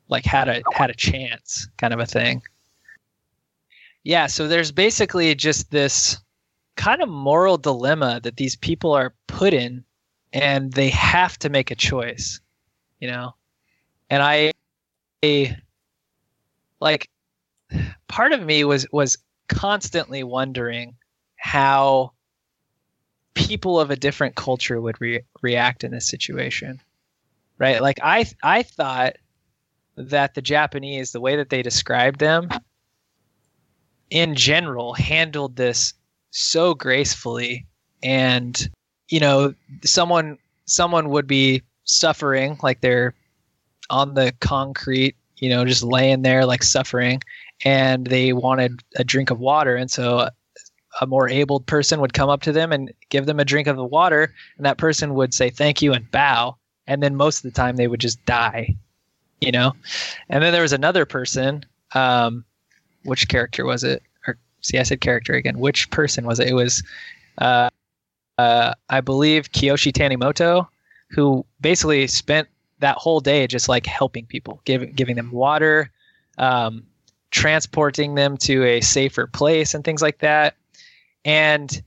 [0.09, 2.43] like had a had a chance kind of a thing.
[4.03, 6.19] Yeah so there's basically just this
[6.77, 9.85] kind of moral dilemma that these people are put in
[10.33, 12.41] and they have to make a choice,
[12.99, 13.35] you know.
[14.11, 14.53] And I,
[15.23, 15.57] I
[16.81, 17.09] like
[18.09, 19.17] part of me was was
[19.49, 20.95] constantly wondering
[21.37, 22.13] how
[23.35, 26.81] people of a different culture would re- react in this situation
[27.59, 27.81] right?
[27.81, 29.17] Like i i thought
[29.97, 32.49] that the japanese the way that they described them
[34.11, 35.95] in general handled this
[36.31, 37.67] so gracefully
[38.03, 38.69] and
[39.09, 43.15] you know someone someone would be suffering like they're
[43.89, 47.21] on the concrete you know just laying there like suffering
[47.65, 49.77] and they wanted a drink of water.
[49.77, 50.29] And so
[51.01, 53.77] a more abled person would come up to them and give them a drink of
[53.77, 56.57] the water and that person would say thank you and bow.
[56.87, 58.77] And then most of the time they would just die
[59.41, 59.75] you know?
[60.29, 61.65] And then there was another person
[61.95, 62.45] um
[63.05, 64.03] which character was it?
[64.27, 65.59] Or see i said character again.
[65.59, 66.49] Which person was it?
[66.49, 66.83] It was
[67.39, 67.71] uh
[68.37, 70.67] uh, I believe Kiyoshi Tanimoto,
[71.11, 72.49] who basically spent
[72.81, 75.93] that whole day just like helping people, giving giving them water,
[76.39, 76.85] um,
[77.35, 80.55] transporting them to a safer place, and things like that.
[81.25, 81.83] And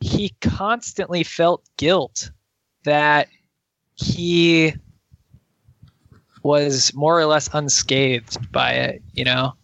[0.00, 2.30] he constantly felt guilt
[2.84, 3.28] that
[3.94, 4.74] he
[6.42, 9.54] was more or less unscathed by it, you know?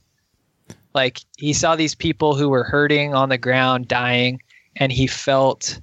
[0.94, 4.40] Like he saw these people who were hurting on the ground, dying,
[4.76, 5.80] and he felt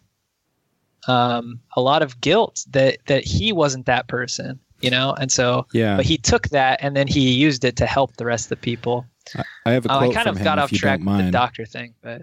[1.08, 5.14] um, a lot of guilt that that he wasn't that person, you know.
[5.14, 5.98] And so, Yeah.
[5.98, 8.56] but he took that and then he used it to help the rest of the
[8.58, 9.06] people.
[9.36, 11.26] I, I have a Uh, quote I kind from of him, got off track with
[11.26, 12.22] the doctor thing, but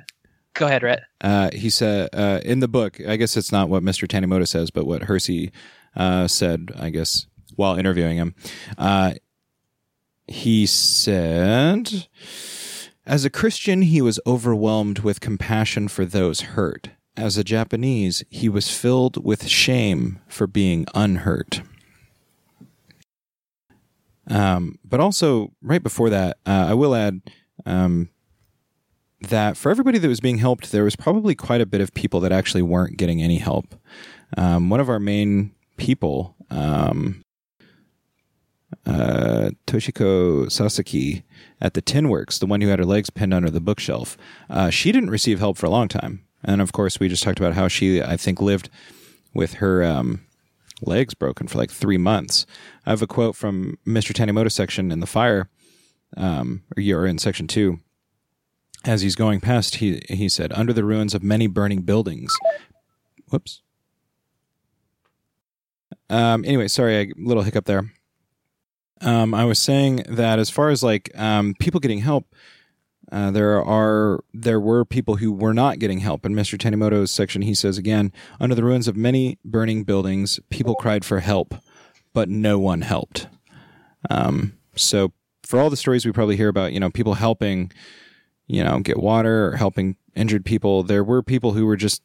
[0.55, 1.03] go ahead, Rhett.
[1.21, 4.07] Uh, he said uh, in the book, I guess it's not what Mr.
[4.09, 5.53] Tanimoto says, but what Hersey
[5.97, 8.35] uh, said, I guess, while interviewing him.
[8.77, 9.15] Uh,
[10.27, 12.07] he said,
[13.07, 16.91] as a Christian, he was overwhelmed with compassion for those hurt.
[17.17, 21.63] As a Japanese, he was filled with shame for being unhurt.
[24.29, 27.23] Um, but also, right before that, uh, I will add
[27.67, 28.11] um,
[29.21, 32.21] that for everybody that was being helped, there was probably quite a bit of people
[32.21, 33.75] that actually weren't getting any help.
[34.37, 37.23] Um, one of our main people, um,
[38.87, 41.25] uh, Toshiko Sasaki
[41.61, 44.17] at the Tin Works, the one who had her legs pinned under the bookshelf,
[44.51, 46.25] uh, she didn't receive help for a long time.
[46.45, 48.69] And of course, we just talked about how she, I think, lived
[49.35, 50.21] with her um,
[50.83, 52.47] legs broken for like three months.
[52.87, 54.13] I have a quote from Mr.
[54.13, 55.49] Tanimoto section in the fire,
[56.17, 57.81] um, or in section two
[58.85, 62.33] as he's going past, he he said, "Under the ruins of many burning buildings."
[63.31, 63.63] Whoops.
[66.09, 66.45] Um.
[66.45, 67.93] Anyway, sorry, a little hiccup there.
[69.01, 72.27] Um, I was saying that as far as like um, people getting help,
[73.11, 76.27] uh, there are there were people who were not getting help.
[76.27, 76.59] In Mr.
[76.59, 81.21] Tanimoto's section, he says again, under the ruins of many burning buildings, people cried for
[81.21, 81.55] help,
[82.13, 83.29] but no one helped.
[84.11, 85.13] Um, so
[85.45, 87.73] for all the stories we probably hear about, you know, people helping
[88.49, 90.83] you know, get water or helping injured people.
[90.83, 92.03] There were people who were just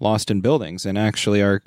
[0.00, 1.62] lost in buildings, and actually, our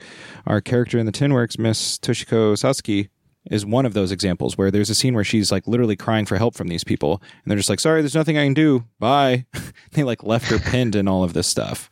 [0.45, 3.09] our character in the Tin Works, Miss Toshiko Sasaki,
[3.49, 6.37] is one of those examples where there's a scene where she's like literally crying for
[6.37, 8.85] help from these people, and they're just like, "Sorry, there's nothing I can do.
[8.99, 9.45] Bye."
[9.91, 11.89] they like left her pinned and all of this stuff.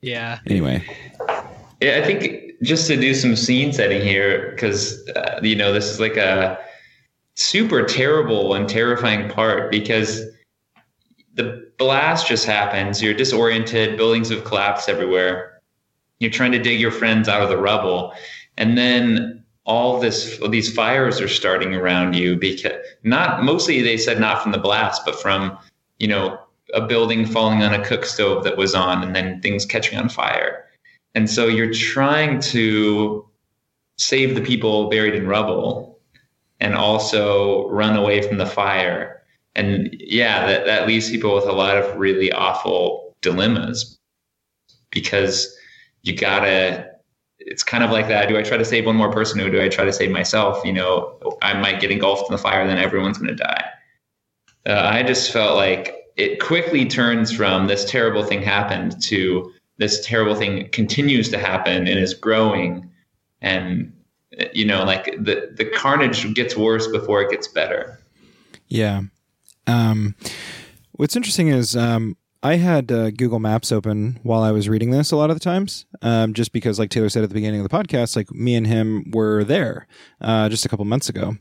[0.00, 0.38] Yeah.
[0.46, 0.84] Anyway,
[1.80, 5.86] Yeah, I think just to do some scene setting here, because uh, you know this
[5.86, 6.58] is like a
[7.34, 10.22] super terrible and terrifying part because
[11.34, 13.02] the blast just happens.
[13.02, 13.96] You're disoriented.
[13.96, 15.60] Buildings have collapsed everywhere.
[16.20, 18.12] You're trying to dig your friends out of the rubble,
[18.56, 19.37] and then
[19.68, 22.72] all this these fires are starting around you because
[23.04, 25.56] not mostly they said not from the blast, but from
[25.98, 26.40] you know
[26.74, 30.08] a building falling on a cook stove that was on, and then things catching on
[30.08, 30.64] fire.
[31.14, 33.26] And so you're trying to
[33.98, 35.98] save the people buried in rubble
[36.60, 39.22] and also run away from the fire.
[39.54, 43.98] And yeah, that, that leaves people with a lot of really awful dilemmas
[44.90, 45.56] because
[46.02, 46.87] you gotta,
[47.50, 48.28] it's kind of like that.
[48.28, 50.64] Do I try to save one more person or do I try to save myself?
[50.64, 53.64] You know, I might get engulfed in the fire, then everyone's going to die.
[54.66, 60.04] Uh, I just felt like it quickly turns from this terrible thing happened to this
[60.04, 62.90] terrible thing continues to happen and is growing
[63.40, 63.92] and
[64.52, 67.98] you know like the the carnage gets worse before it gets better
[68.68, 69.02] yeah.
[69.66, 70.14] Um,
[70.92, 75.10] what's interesting is um, I had uh, Google Maps open while I was reading this
[75.10, 77.68] a lot of the times, um, just because, like Taylor said at the beginning of
[77.68, 79.88] the podcast, like me and him were there
[80.20, 81.36] uh, just a couple months ago,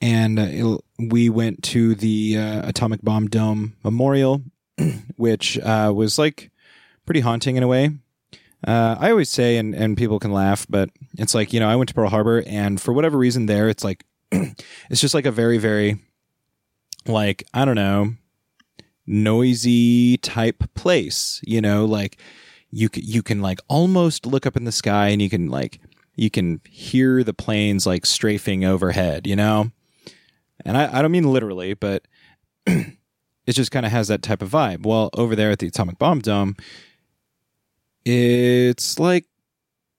[0.00, 0.80] and uh, it-
[1.10, 4.42] we went to the uh, Atomic Bomb Dome Memorial,
[5.16, 6.50] which uh, was like
[7.04, 7.90] pretty haunting in a way.
[8.66, 11.74] Uh, I always say, and, and people can laugh, but it's like, you know, I
[11.76, 15.32] went to Pearl Harbor, and for whatever reason, there, it's like, it's just like a
[15.32, 16.00] very, very,
[17.06, 18.14] like, I don't know,
[19.12, 22.18] noisy type place, you know, like
[22.70, 25.80] you, you can like almost look up in the sky and you can like,
[26.16, 29.70] you can hear the planes like strafing overhead, you know?
[30.64, 32.06] And I, I don't mean literally, but
[32.66, 32.96] it
[33.46, 34.86] just kind of has that type of vibe.
[34.86, 36.56] Well, over there at the Atomic Bomb Dome,
[38.04, 39.26] it's like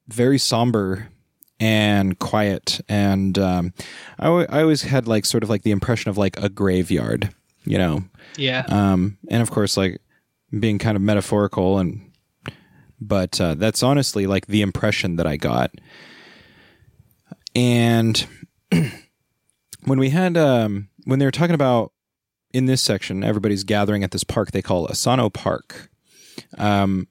[0.08, 1.10] very somber
[1.60, 2.82] and quiet.
[2.90, 3.74] And um,
[4.20, 7.34] I, I always had like sort of like the impression of like a graveyard,
[7.66, 8.04] you know?
[8.38, 8.66] Yeah.
[8.68, 10.02] Um, and of course, like
[10.58, 12.12] being kind of metaphorical and,
[13.00, 15.72] but uh, that's honestly like the impression that I got.
[17.56, 18.26] And
[19.86, 21.92] when we had, um, when they were talking about
[22.54, 25.90] in this section, everybody's gathering at this park they call Asano Park.
[26.58, 27.08] Um,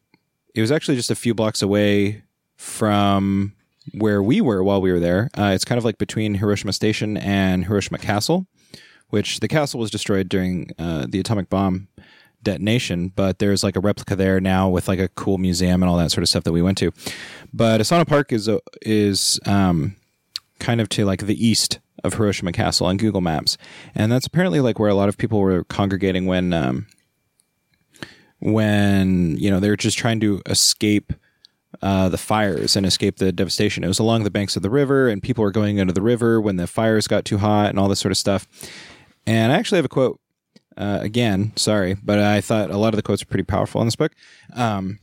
[0.55, 2.23] it was actually just a few blocks away
[2.57, 3.55] from
[3.93, 5.31] where we were while we were there.
[5.37, 8.47] Uh, it's kind of like between Hiroshima Station and Hiroshima Castle,
[9.13, 11.87] which the castle was destroyed during uh, the atomic bomb
[12.43, 15.99] detonation, but there's like a replica there now with like a cool museum and all
[15.99, 16.93] that sort of stuff that we went to.
[17.53, 19.97] But Asano Park is a, is um,
[20.61, 23.59] kind of to like the east of Hiroshima Castle on Google Maps,
[23.95, 26.87] and that's apparently like where a lot of people were congregating when um,
[28.41, 31.13] when you know they were just trying to escape
[31.83, 33.85] uh, the fires and escape the devastation.
[33.85, 36.41] It was along the banks of the river, and people were going into the river
[36.41, 38.47] when the fires got too hot and all this sort of stuff.
[39.27, 40.19] And I actually have a quote.
[40.75, 43.87] Uh, again, sorry, but I thought a lot of the quotes are pretty powerful in
[43.87, 44.13] this book.
[44.55, 45.01] Um,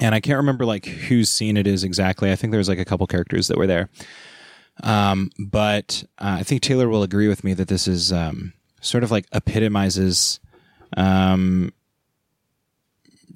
[0.00, 2.32] and I can't remember like whose scene it is exactly.
[2.32, 3.88] I think there's like a couple characters that were there.
[4.82, 9.04] Um, but uh, I think Taylor will agree with me that this is um, sort
[9.04, 10.40] of like epitomizes
[10.96, 11.72] um,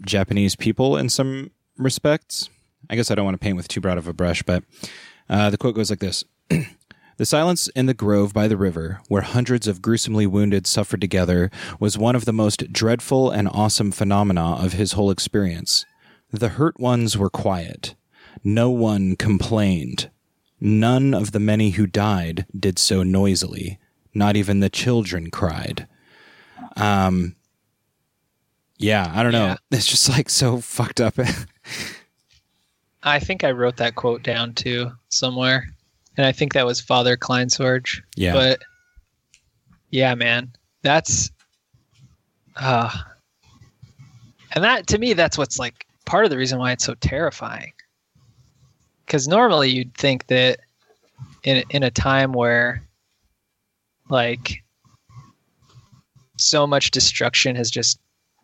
[0.04, 2.48] Japanese people in some respects.
[2.90, 4.64] I guess I don't want to paint with too broad of a brush, but
[5.28, 6.24] uh, the quote goes like this
[7.18, 11.50] The silence in the grove by the river, where hundreds of gruesomely wounded suffered together,
[11.78, 15.84] was one of the most dreadful and awesome phenomena of his whole experience.
[16.32, 17.94] The hurt ones were quiet.
[18.42, 20.10] No one complained.
[20.60, 23.78] None of the many who died did so noisily.
[24.14, 25.86] Not even the children cried.
[26.76, 27.36] Um,
[28.78, 29.46] yeah, I don't know.
[29.46, 29.56] Yeah.
[29.70, 31.14] It's just like so fucked up.
[33.02, 35.66] I think I wrote that quote down too somewhere,
[36.16, 38.00] and I think that was Father Kleinsorge.
[38.16, 38.32] Yeah.
[38.32, 38.62] But
[39.90, 40.52] yeah, man,
[40.82, 41.30] that's
[42.56, 42.90] uh
[44.54, 47.72] and that to me that's what's like part of the reason why it's so terrifying.
[49.06, 50.60] Cuz normally you'd think that
[51.44, 52.82] in in a time where
[54.08, 54.62] like
[56.36, 57.98] so much destruction has just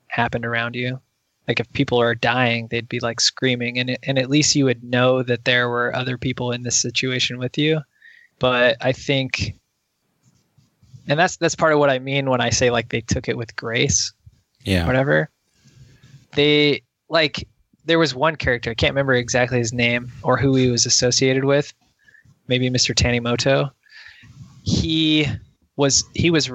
[0.09, 1.01] happened around you
[1.49, 4.85] like if people are dying they'd be like screaming and and at least you would
[4.85, 7.81] know that there were other people in this situation with you.
[8.39, 9.55] But i think
[11.09, 13.37] and that's that's part of what i mean when i say like they took it
[13.37, 14.13] with grace
[14.65, 14.87] yeah.
[14.87, 15.31] whatever.
[16.35, 17.49] They like
[17.85, 21.45] there was one character i can't remember exactly his name or who he was associated
[21.45, 21.73] with
[22.49, 23.71] maybe mr tanimoto.
[24.63, 25.27] He
[25.77, 26.51] was he was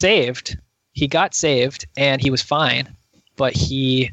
[0.00, 0.58] saved.
[0.92, 2.94] He got saved and he was fine
[3.38, 4.10] but he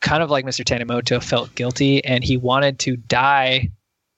[0.00, 3.70] kind of like mr tanimoto felt guilty and he wanted to die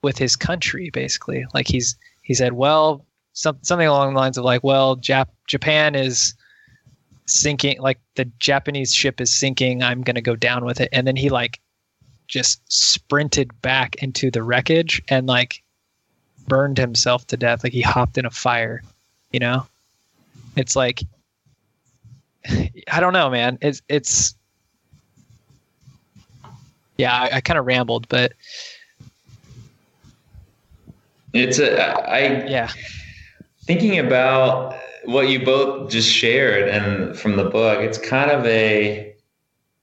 [0.02, 1.44] with his country basically.
[1.52, 5.94] Like he's he said well some, something along the lines of like well Jap- japan
[5.94, 6.34] is
[7.26, 10.88] sinking like the japanese ship is sinking i'm going to go down with it.
[10.92, 11.60] And then he like
[12.28, 15.62] just sprinted back into the wreckage and like
[16.46, 17.64] burned himself to death.
[17.64, 18.82] Like he hopped in a fire
[19.32, 19.66] you know?
[20.56, 21.02] It's like
[22.90, 24.34] i don't know man it's it's
[26.96, 28.32] yeah i, I kind of rambled but
[31.32, 31.80] It's a
[32.10, 32.70] I yeah
[33.62, 37.80] thinking about what you both just shared and from the book.
[37.80, 39.14] It's kind of a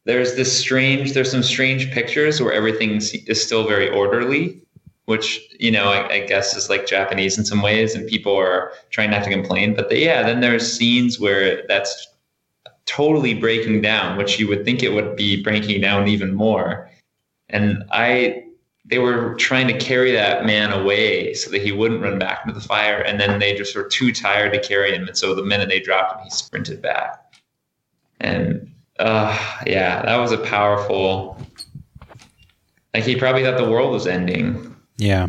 [0.05, 4.61] there's this strange there's some strange pictures where everything is still very orderly
[5.05, 8.71] which you know I, I, guess is like japanese in some ways and people are
[8.89, 12.07] trying not to complain but the, yeah then there's scenes where that's
[12.87, 16.89] totally breaking down which you would think it would be breaking down even more
[17.49, 18.43] and i
[18.89, 22.57] they were trying to carry that man away so that he wouldn't run back into
[22.57, 25.43] the fire and then they just were too tired to carry him and so the
[25.43, 27.21] minute they dropped him he sprinted back
[28.19, 31.39] and uh, yeah, that was a powerful.
[32.93, 34.75] Like he probably thought the world was ending.
[34.97, 35.27] Yeah.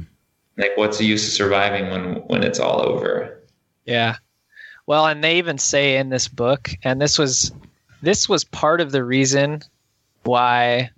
[0.56, 3.42] Like, what's the use of surviving when when it's all over?
[3.84, 4.16] Yeah.
[4.88, 7.52] Well, and they even say in this book, and this was
[8.00, 9.60] this was part of the reason
[10.22, 10.88] why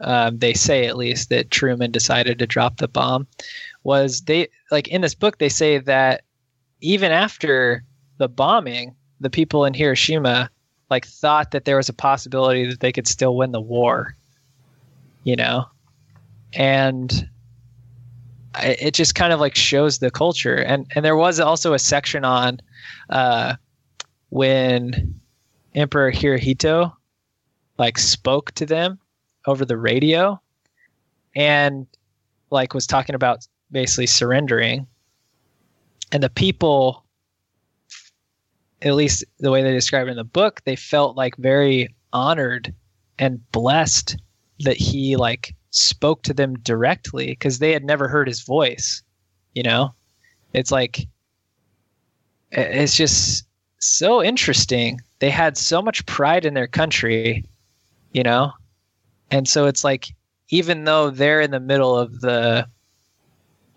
[0.00, 3.26] um, they say at least that Truman decided to drop the bomb
[3.84, 6.22] was they like in this book they say that
[6.80, 7.84] even after
[8.16, 10.48] the bombing, the people in Hiroshima
[10.88, 14.16] like thought that there was a possibility that they could still win the war
[15.24, 15.66] you know?
[16.54, 17.28] And
[18.62, 20.56] it just kind of like shows the culture.
[20.56, 22.60] And and there was also a section on
[23.10, 23.54] uh
[24.30, 25.20] when
[25.74, 26.92] emperor hirohito
[27.78, 28.98] like spoke to them
[29.46, 30.40] over the radio
[31.34, 31.86] and
[32.50, 34.86] like was talking about basically surrendering
[36.12, 37.04] and the people
[38.82, 42.74] at least the way they describe it in the book, they felt like very honored
[43.18, 44.16] and blessed
[44.60, 49.02] that he like spoke to them directly because they had never heard his voice.
[49.54, 49.94] You know,
[50.52, 51.06] it's like
[52.52, 53.46] it's just
[53.78, 55.00] so interesting.
[55.18, 57.44] They had so much pride in their country,
[58.12, 58.52] you know,
[59.30, 60.14] and so it's like
[60.50, 62.66] even though they're in the middle of the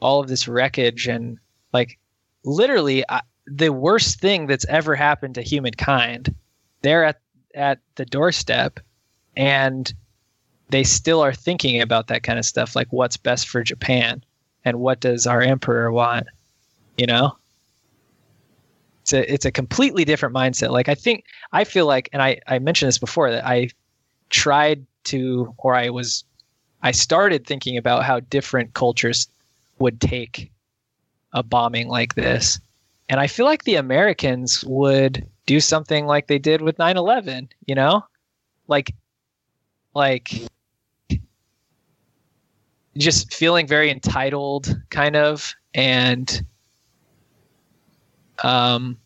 [0.01, 1.37] all of this wreckage and
[1.73, 1.97] like
[2.43, 6.33] literally I, the worst thing that's ever happened to humankind.
[6.81, 7.19] They're at
[7.53, 8.79] at the doorstep,
[9.37, 9.93] and
[10.69, 14.23] they still are thinking about that kind of stuff, like what's best for Japan
[14.65, 16.27] and what does our emperor want,
[16.97, 17.37] you know?
[19.05, 20.71] It's a it's a completely different mindset.
[20.71, 23.69] Like I think I feel like, and I I mentioned this before that I
[24.31, 26.23] tried to, or I was,
[26.81, 29.27] I started thinking about how different cultures
[29.77, 30.51] would take
[31.33, 32.59] a bombing like this,
[33.07, 37.49] and I feel like the Americans would do something like they did with 9/11.
[37.67, 38.03] You know,
[38.67, 38.95] like
[39.93, 40.31] like
[42.97, 46.43] just feeling very entitled kind of and
[48.43, 48.97] um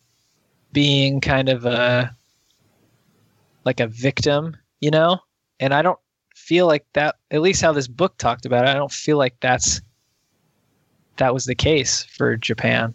[0.72, 2.14] being kind of a
[3.64, 5.20] like a victim you know?
[5.58, 5.98] And i don't
[6.34, 9.34] feel like that at least how this book talked about it i don't feel like
[9.40, 9.82] that's
[11.18, 12.94] that was the case for japan.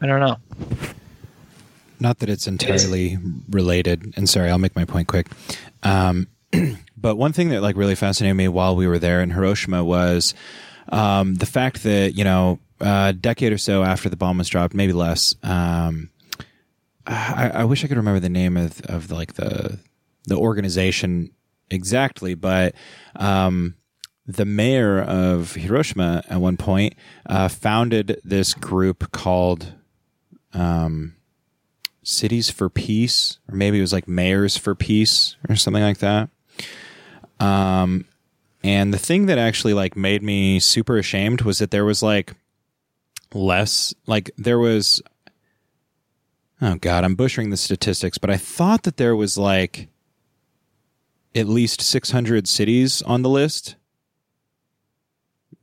[0.00, 0.36] I don't know.
[1.98, 5.28] Not that it's entirely related, and sorry, I'll make my point quick.
[5.82, 6.28] Um,
[6.96, 10.34] but one thing that like really fascinated me while we were there in Hiroshima was
[10.90, 14.74] um, the fact that you know a decade or so after the bomb was dropped,
[14.74, 15.34] maybe less.
[15.42, 16.10] Um,
[17.06, 19.78] I, I wish I could remember the name of of like the
[20.26, 21.30] the organization
[21.70, 22.74] exactly, but
[23.14, 23.76] um,
[24.26, 26.94] the mayor of Hiroshima at one point
[27.26, 29.72] uh, founded this group called
[30.52, 31.14] um,
[32.02, 36.28] Cities for Peace, or maybe it was like Mayors for Peace or something like that.
[37.38, 38.06] Um,
[38.66, 42.34] and the thing that actually like made me super ashamed was that there was like
[43.32, 45.00] less, like there was.
[46.60, 49.88] Oh God, I'm butchering the statistics, but I thought that there was like
[51.32, 53.76] at least 600 cities on the list.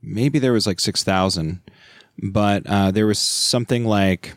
[0.00, 1.60] Maybe there was like 6,000,
[2.22, 4.34] but uh, there was something like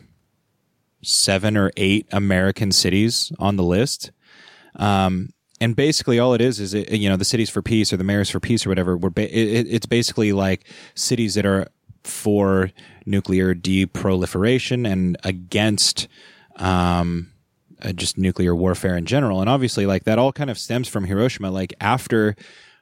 [1.02, 4.10] seven or eight American cities on the list.
[4.76, 5.30] Um,
[5.60, 8.04] and basically all it is is it, you know the cities for peace or the
[8.04, 11.68] mayors for peace or whatever we're ba- it, it's basically like cities that are
[12.04, 12.70] for
[13.06, 16.08] nuclear deproliferation and against
[16.56, 17.30] um,
[17.82, 19.40] uh, just nuclear warfare in general.
[19.40, 21.50] And obviously like that all kind of stems from hiroshima.
[21.50, 22.34] Like after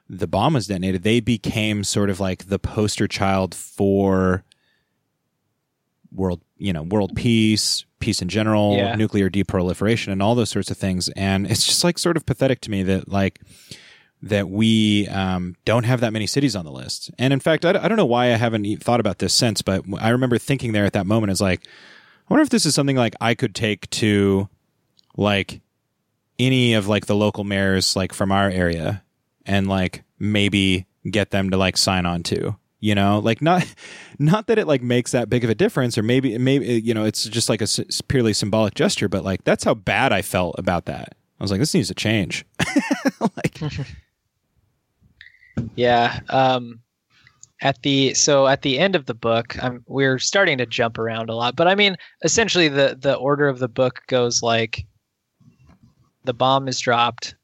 [0.09, 4.43] the bomb was detonated they became sort of like the poster child for
[6.11, 8.95] world you know world peace peace in general Yeah.
[8.95, 11.09] nuclear deproliferation and all those sorts of things.
[11.09, 13.39] And it's just like sort of pathetic to me that like
[14.21, 17.09] that we um, don't have that many cities on the list.
[17.19, 19.83] And in fact I, I don't know why i haven't thought about this since but
[19.99, 22.95] i remember thinking there at that moment is like i wonder if this is something
[22.97, 24.47] like i could take to
[25.15, 25.61] like
[26.39, 29.03] any of like the local mayors like from our area
[29.45, 33.65] and like maybe get them to like sign on to you know like not
[34.19, 37.03] not that it like makes that big of a difference or maybe maybe you know
[37.05, 40.55] it's just like a s- purely symbolic gesture but like that's how bad i felt
[40.59, 42.45] about that i was like this needs to change
[43.19, 43.59] like
[45.75, 46.19] Yeah.
[46.29, 46.79] Um,
[47.61, 51.29] at the so at the end of the book, I'm, we're starting to jump around
[51.29, 54.85] a lot, but I mean, essentially the the order of the book goes like
[56.25, 57.35] the bomb is dropped,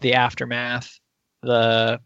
[0.00, 0.98] the aftermath,
[1.42, 2.00] the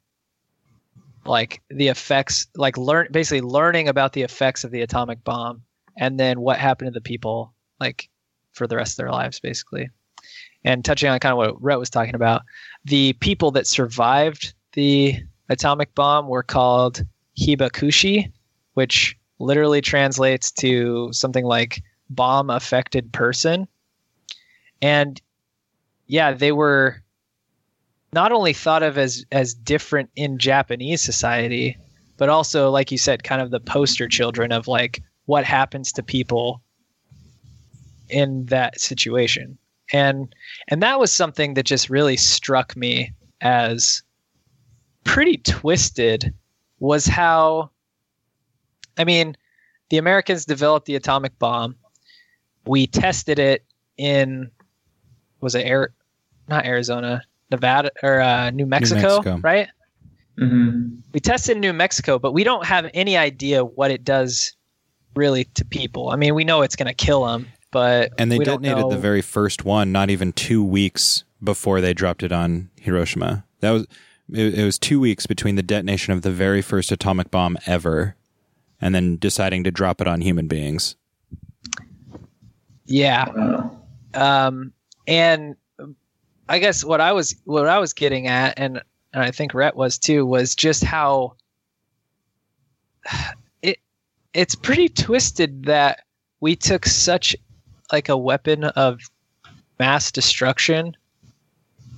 [1.26, 5.62] like the effects, like learn basically learning about the effects of the atomic bomb,
[5.96, 8.08] and then what happened to the people, like
[8.52, 9.88] for the rest of their lives, basically.
[10.64, 12.42] And touching on kind of what Rhett was talking about,
[12.84, 15.16] the people that survived the
[15.48, 17.04] atomic bomb were called
[17.38, 18.32] hibakusha,
[18.74, 23.68] which literally translates to something like bomb affected person.
[24.80, 25.20] And
[26.06, 27.02] yeah, they were
[28.14, 31.76] not only thought of as as different in Japanese society,
[32.16, 36.02] but also like you said kind of the poster children of like what happens to
[36.02, 36.62] people
[38.08, 39.58] in that situation.
[39.92, 40.34] And
[40.68, 44.02] and that was something that just really struck me as
[45.02, 46.32] pretty twisted
[46.78, 47.70] was how
[48.96, 49.36] I mean,
[49.90, 51.74] the Americans developed the atomic bomb.
[52.64, 53.64] We tested it
[53.96, 54.52] in
[55.40, 55.92] was it Air
[56.48, 57.22] not Arizona,
[57.54, 59.40] Nevada or uh, New Mexico, Mexico.
[59.42, 59.68] right?
[60.38, 64.56] hmm We tested in New Mexico, but we don't have any idea what it does
[65.14, 66.10] really to people.
[66.10, 68.90] I mean, we know it's going to kill them, but and they we don't detonated
[68.90, 73.70] the very first one not even two weeks before they dropped it on hiroshima that
[73.70, 73.86] was
[74.32, 78.16] it, it was two weeks between the detonation of the very first atomic bomb ever
[78.80, 80.96] and then deciding to drop it on human beings
[82.86, 83.26] yeah.
[84.14, 84.72] Um,
[85.06, 85.56] and
[86.48, 88.82] I guess what I was what I was getting at, and
[89.12, 91.36] and I think Rhett was too, was just how
[93.62, 93.78] it
[94.32, 96.00] it's pretty twisted that
[96.40, 97.34] we took such
[97.92, 99.00] like a weapon of
[99.78, 100.96] mass destruction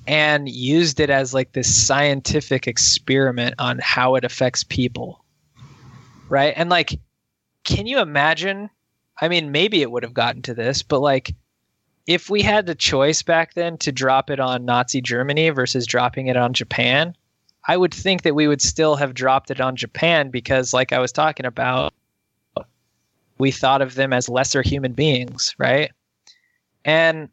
[0.06, 5.24] and used it as like this scientific experiment on how it affects people.
[6.28, 6.54] Right?
[6.56, 6.98] And like
[7.64, 8.70] can you imagine?
[9.20, 11.34] I mean, maybe it would have gotten to this, but like
[12.06, 16.28] if we had the choice back then to drop it on Nazi Germany versus dropping
[16.28, 17.16] it on Japan,
[17.68, 21.00] I would think that we would still have dropped it on Japan because, like I
[21.00, 21.92] was talking about,
[23.38, 25.90] we thought of them as lesser human beings, right?
[26.84, 27.28] And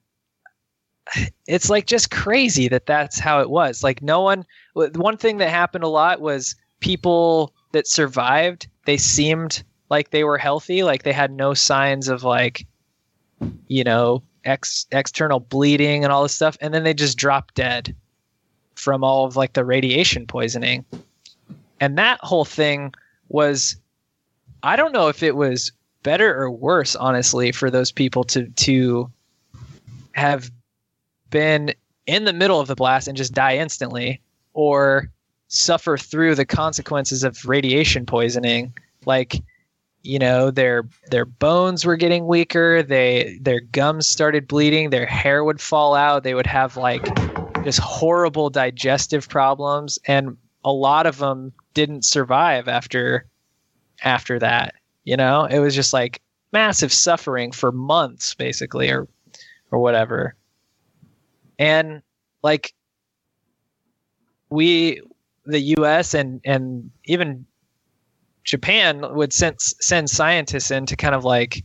[1.47, 3.83] it's like just crazy that that's how it was.
[3.83, 9.63] Like, no one, one thing that happened a lot was people that survived, they seemed
[9.89, 12.65] like they were healthy, like they had no signs of like,
[13.67, 17.95] you know, ex external bleeding and all this stuff, and then they just drop dead
[18.75, 20.85] from all of like the radiation poisoning.
[21.79, 22.93] And that whole thing
[23.29, 23.75] was
[24.63, 25.71] I don't know if it was
[26.03, 29.11] better or worse, honestly, for those people to to
[30.13, 30.51] have
[31.29, 31.73] been
[32.05, 34.21] in the middle of the blast and just die instantly,
[34.53, 35.09] or
[35.47, 38.73] suffer through the consequences of radiation poisoning.
[39.05, 39.41] Like
[40.03, 42.83] you know their their bones were getting weaker.
[42.83, 44.89] They their gums started bleeding.
[44.89, 46.23] Their hair would fall out.
[46.23, 47.15] They would have like
[47.63, 49.99] just horrible digestive problems.
[50.05, 53.25] And a lot of them didn't survive after
[54.03, 55.45] after that you know?
[55.45, 59.07] It was just like massive suffering for months basically or
[59.71, 60.35] or whatever.
[61.59, 62.01] And
[62.43, 62.73] like
[64.49, 65.01] we
[65.45, 67.45] the US and and even
[68.43, 71.63] Japan would send send scientists in to kind of like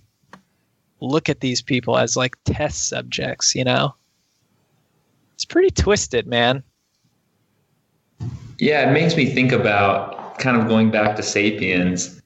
[1.00, 3.94] look at these people as like test subjects, you know?
[5.34, 6.62] It's pretty twisted, man.
[8.58, 12.20] Yeah, it makes me think about kind of going back to Sapiens.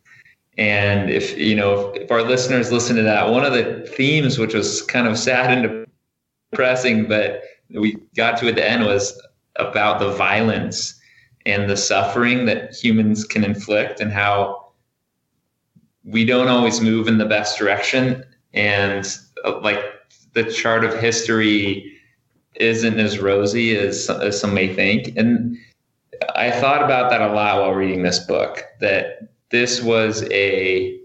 [0.57, 4.39] And if, you know, if, if our listeners listen to that, one of the themes,
[4.39, 5.87] which was kind of sad and
[6.51, 9.21] depressing, but we got to at the end was
[9.57, 10.99] about the violence
[11.47, 14.69] and the suffering that humans can inflict and how
[16.05, 18.25] we don't always move in the best direction.
[18.55, 19.07] And
[19.45, 19.83] uh, like
[20.35, 21.93] the chart of history
[22.57, 25.17] isn't as rosy as, as some may think.
[25.17, 25.57] And
[26.37, 30.99] i thought about that a lot while reading this book that this was a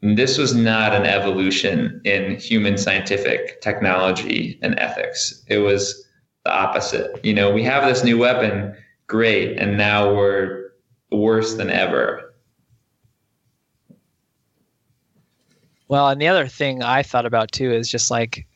[0.00, 5.42] this was not an evolution in human scientific technology and ethics.
[5.48, 6.06] It was
[6.44, 7.24] the opposite.
[7.24, 8.76] You know we have this new weapon
[9.08, 10.70] great and now we're
[11.10, 12.34] worse than ever.
[15.88, 18.46] Well and the other thing i thought about too is just like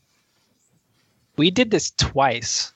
[1.36, 2.72] we did this twice.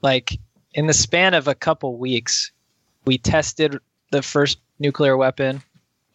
[0.00, 0.38] Like
[0.74, 2.50] in the span of a couple weeks
[3.04, 3.78] we tested
[4.10, 5.62] the first nuclear weapon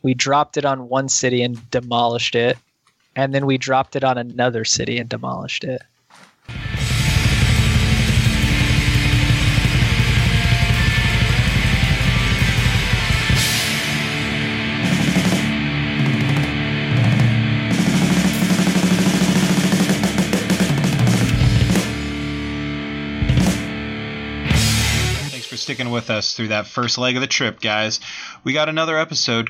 [0.02, 2.58] we dropped it on one city and demolished it
[3.16, 5.82] and then we dropped it on another city and demolished it
[25.64, 28.00] sticking with us through that first leg of the trip, guys.
[28.44, 29.50] We got another episode.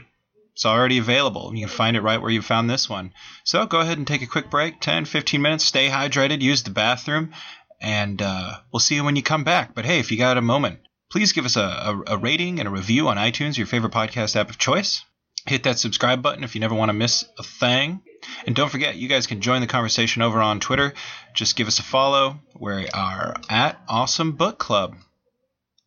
[0.53, 1.51] It's already available.
[1.53, 3.14] You can find it right where you found this one.
[3.43, 5.66] So go ahead and take a quick break 10, 15 minutes.
[5.66, 6.41] Stay hydrated.
[6.41, 7.34] Use the bathroom.
[7.82, 9.74] And uh, we'll see you when you come back.
[9.74, 12.68] But hey, if you got a moment, please give us a, a, a rating and
[12.68, 15.03] a review on iTunes, your favorite podcast app of choice.
[15.45, 18.01] Hit that subscribe button if you never want to miss a thing.
[18.45, 20.93] And don't forget, you guys can join the conversation over on Twitter.
[21.34, 22.39] Just give us a follow.
[22.57, 24.95] We are at Awesome Book Club.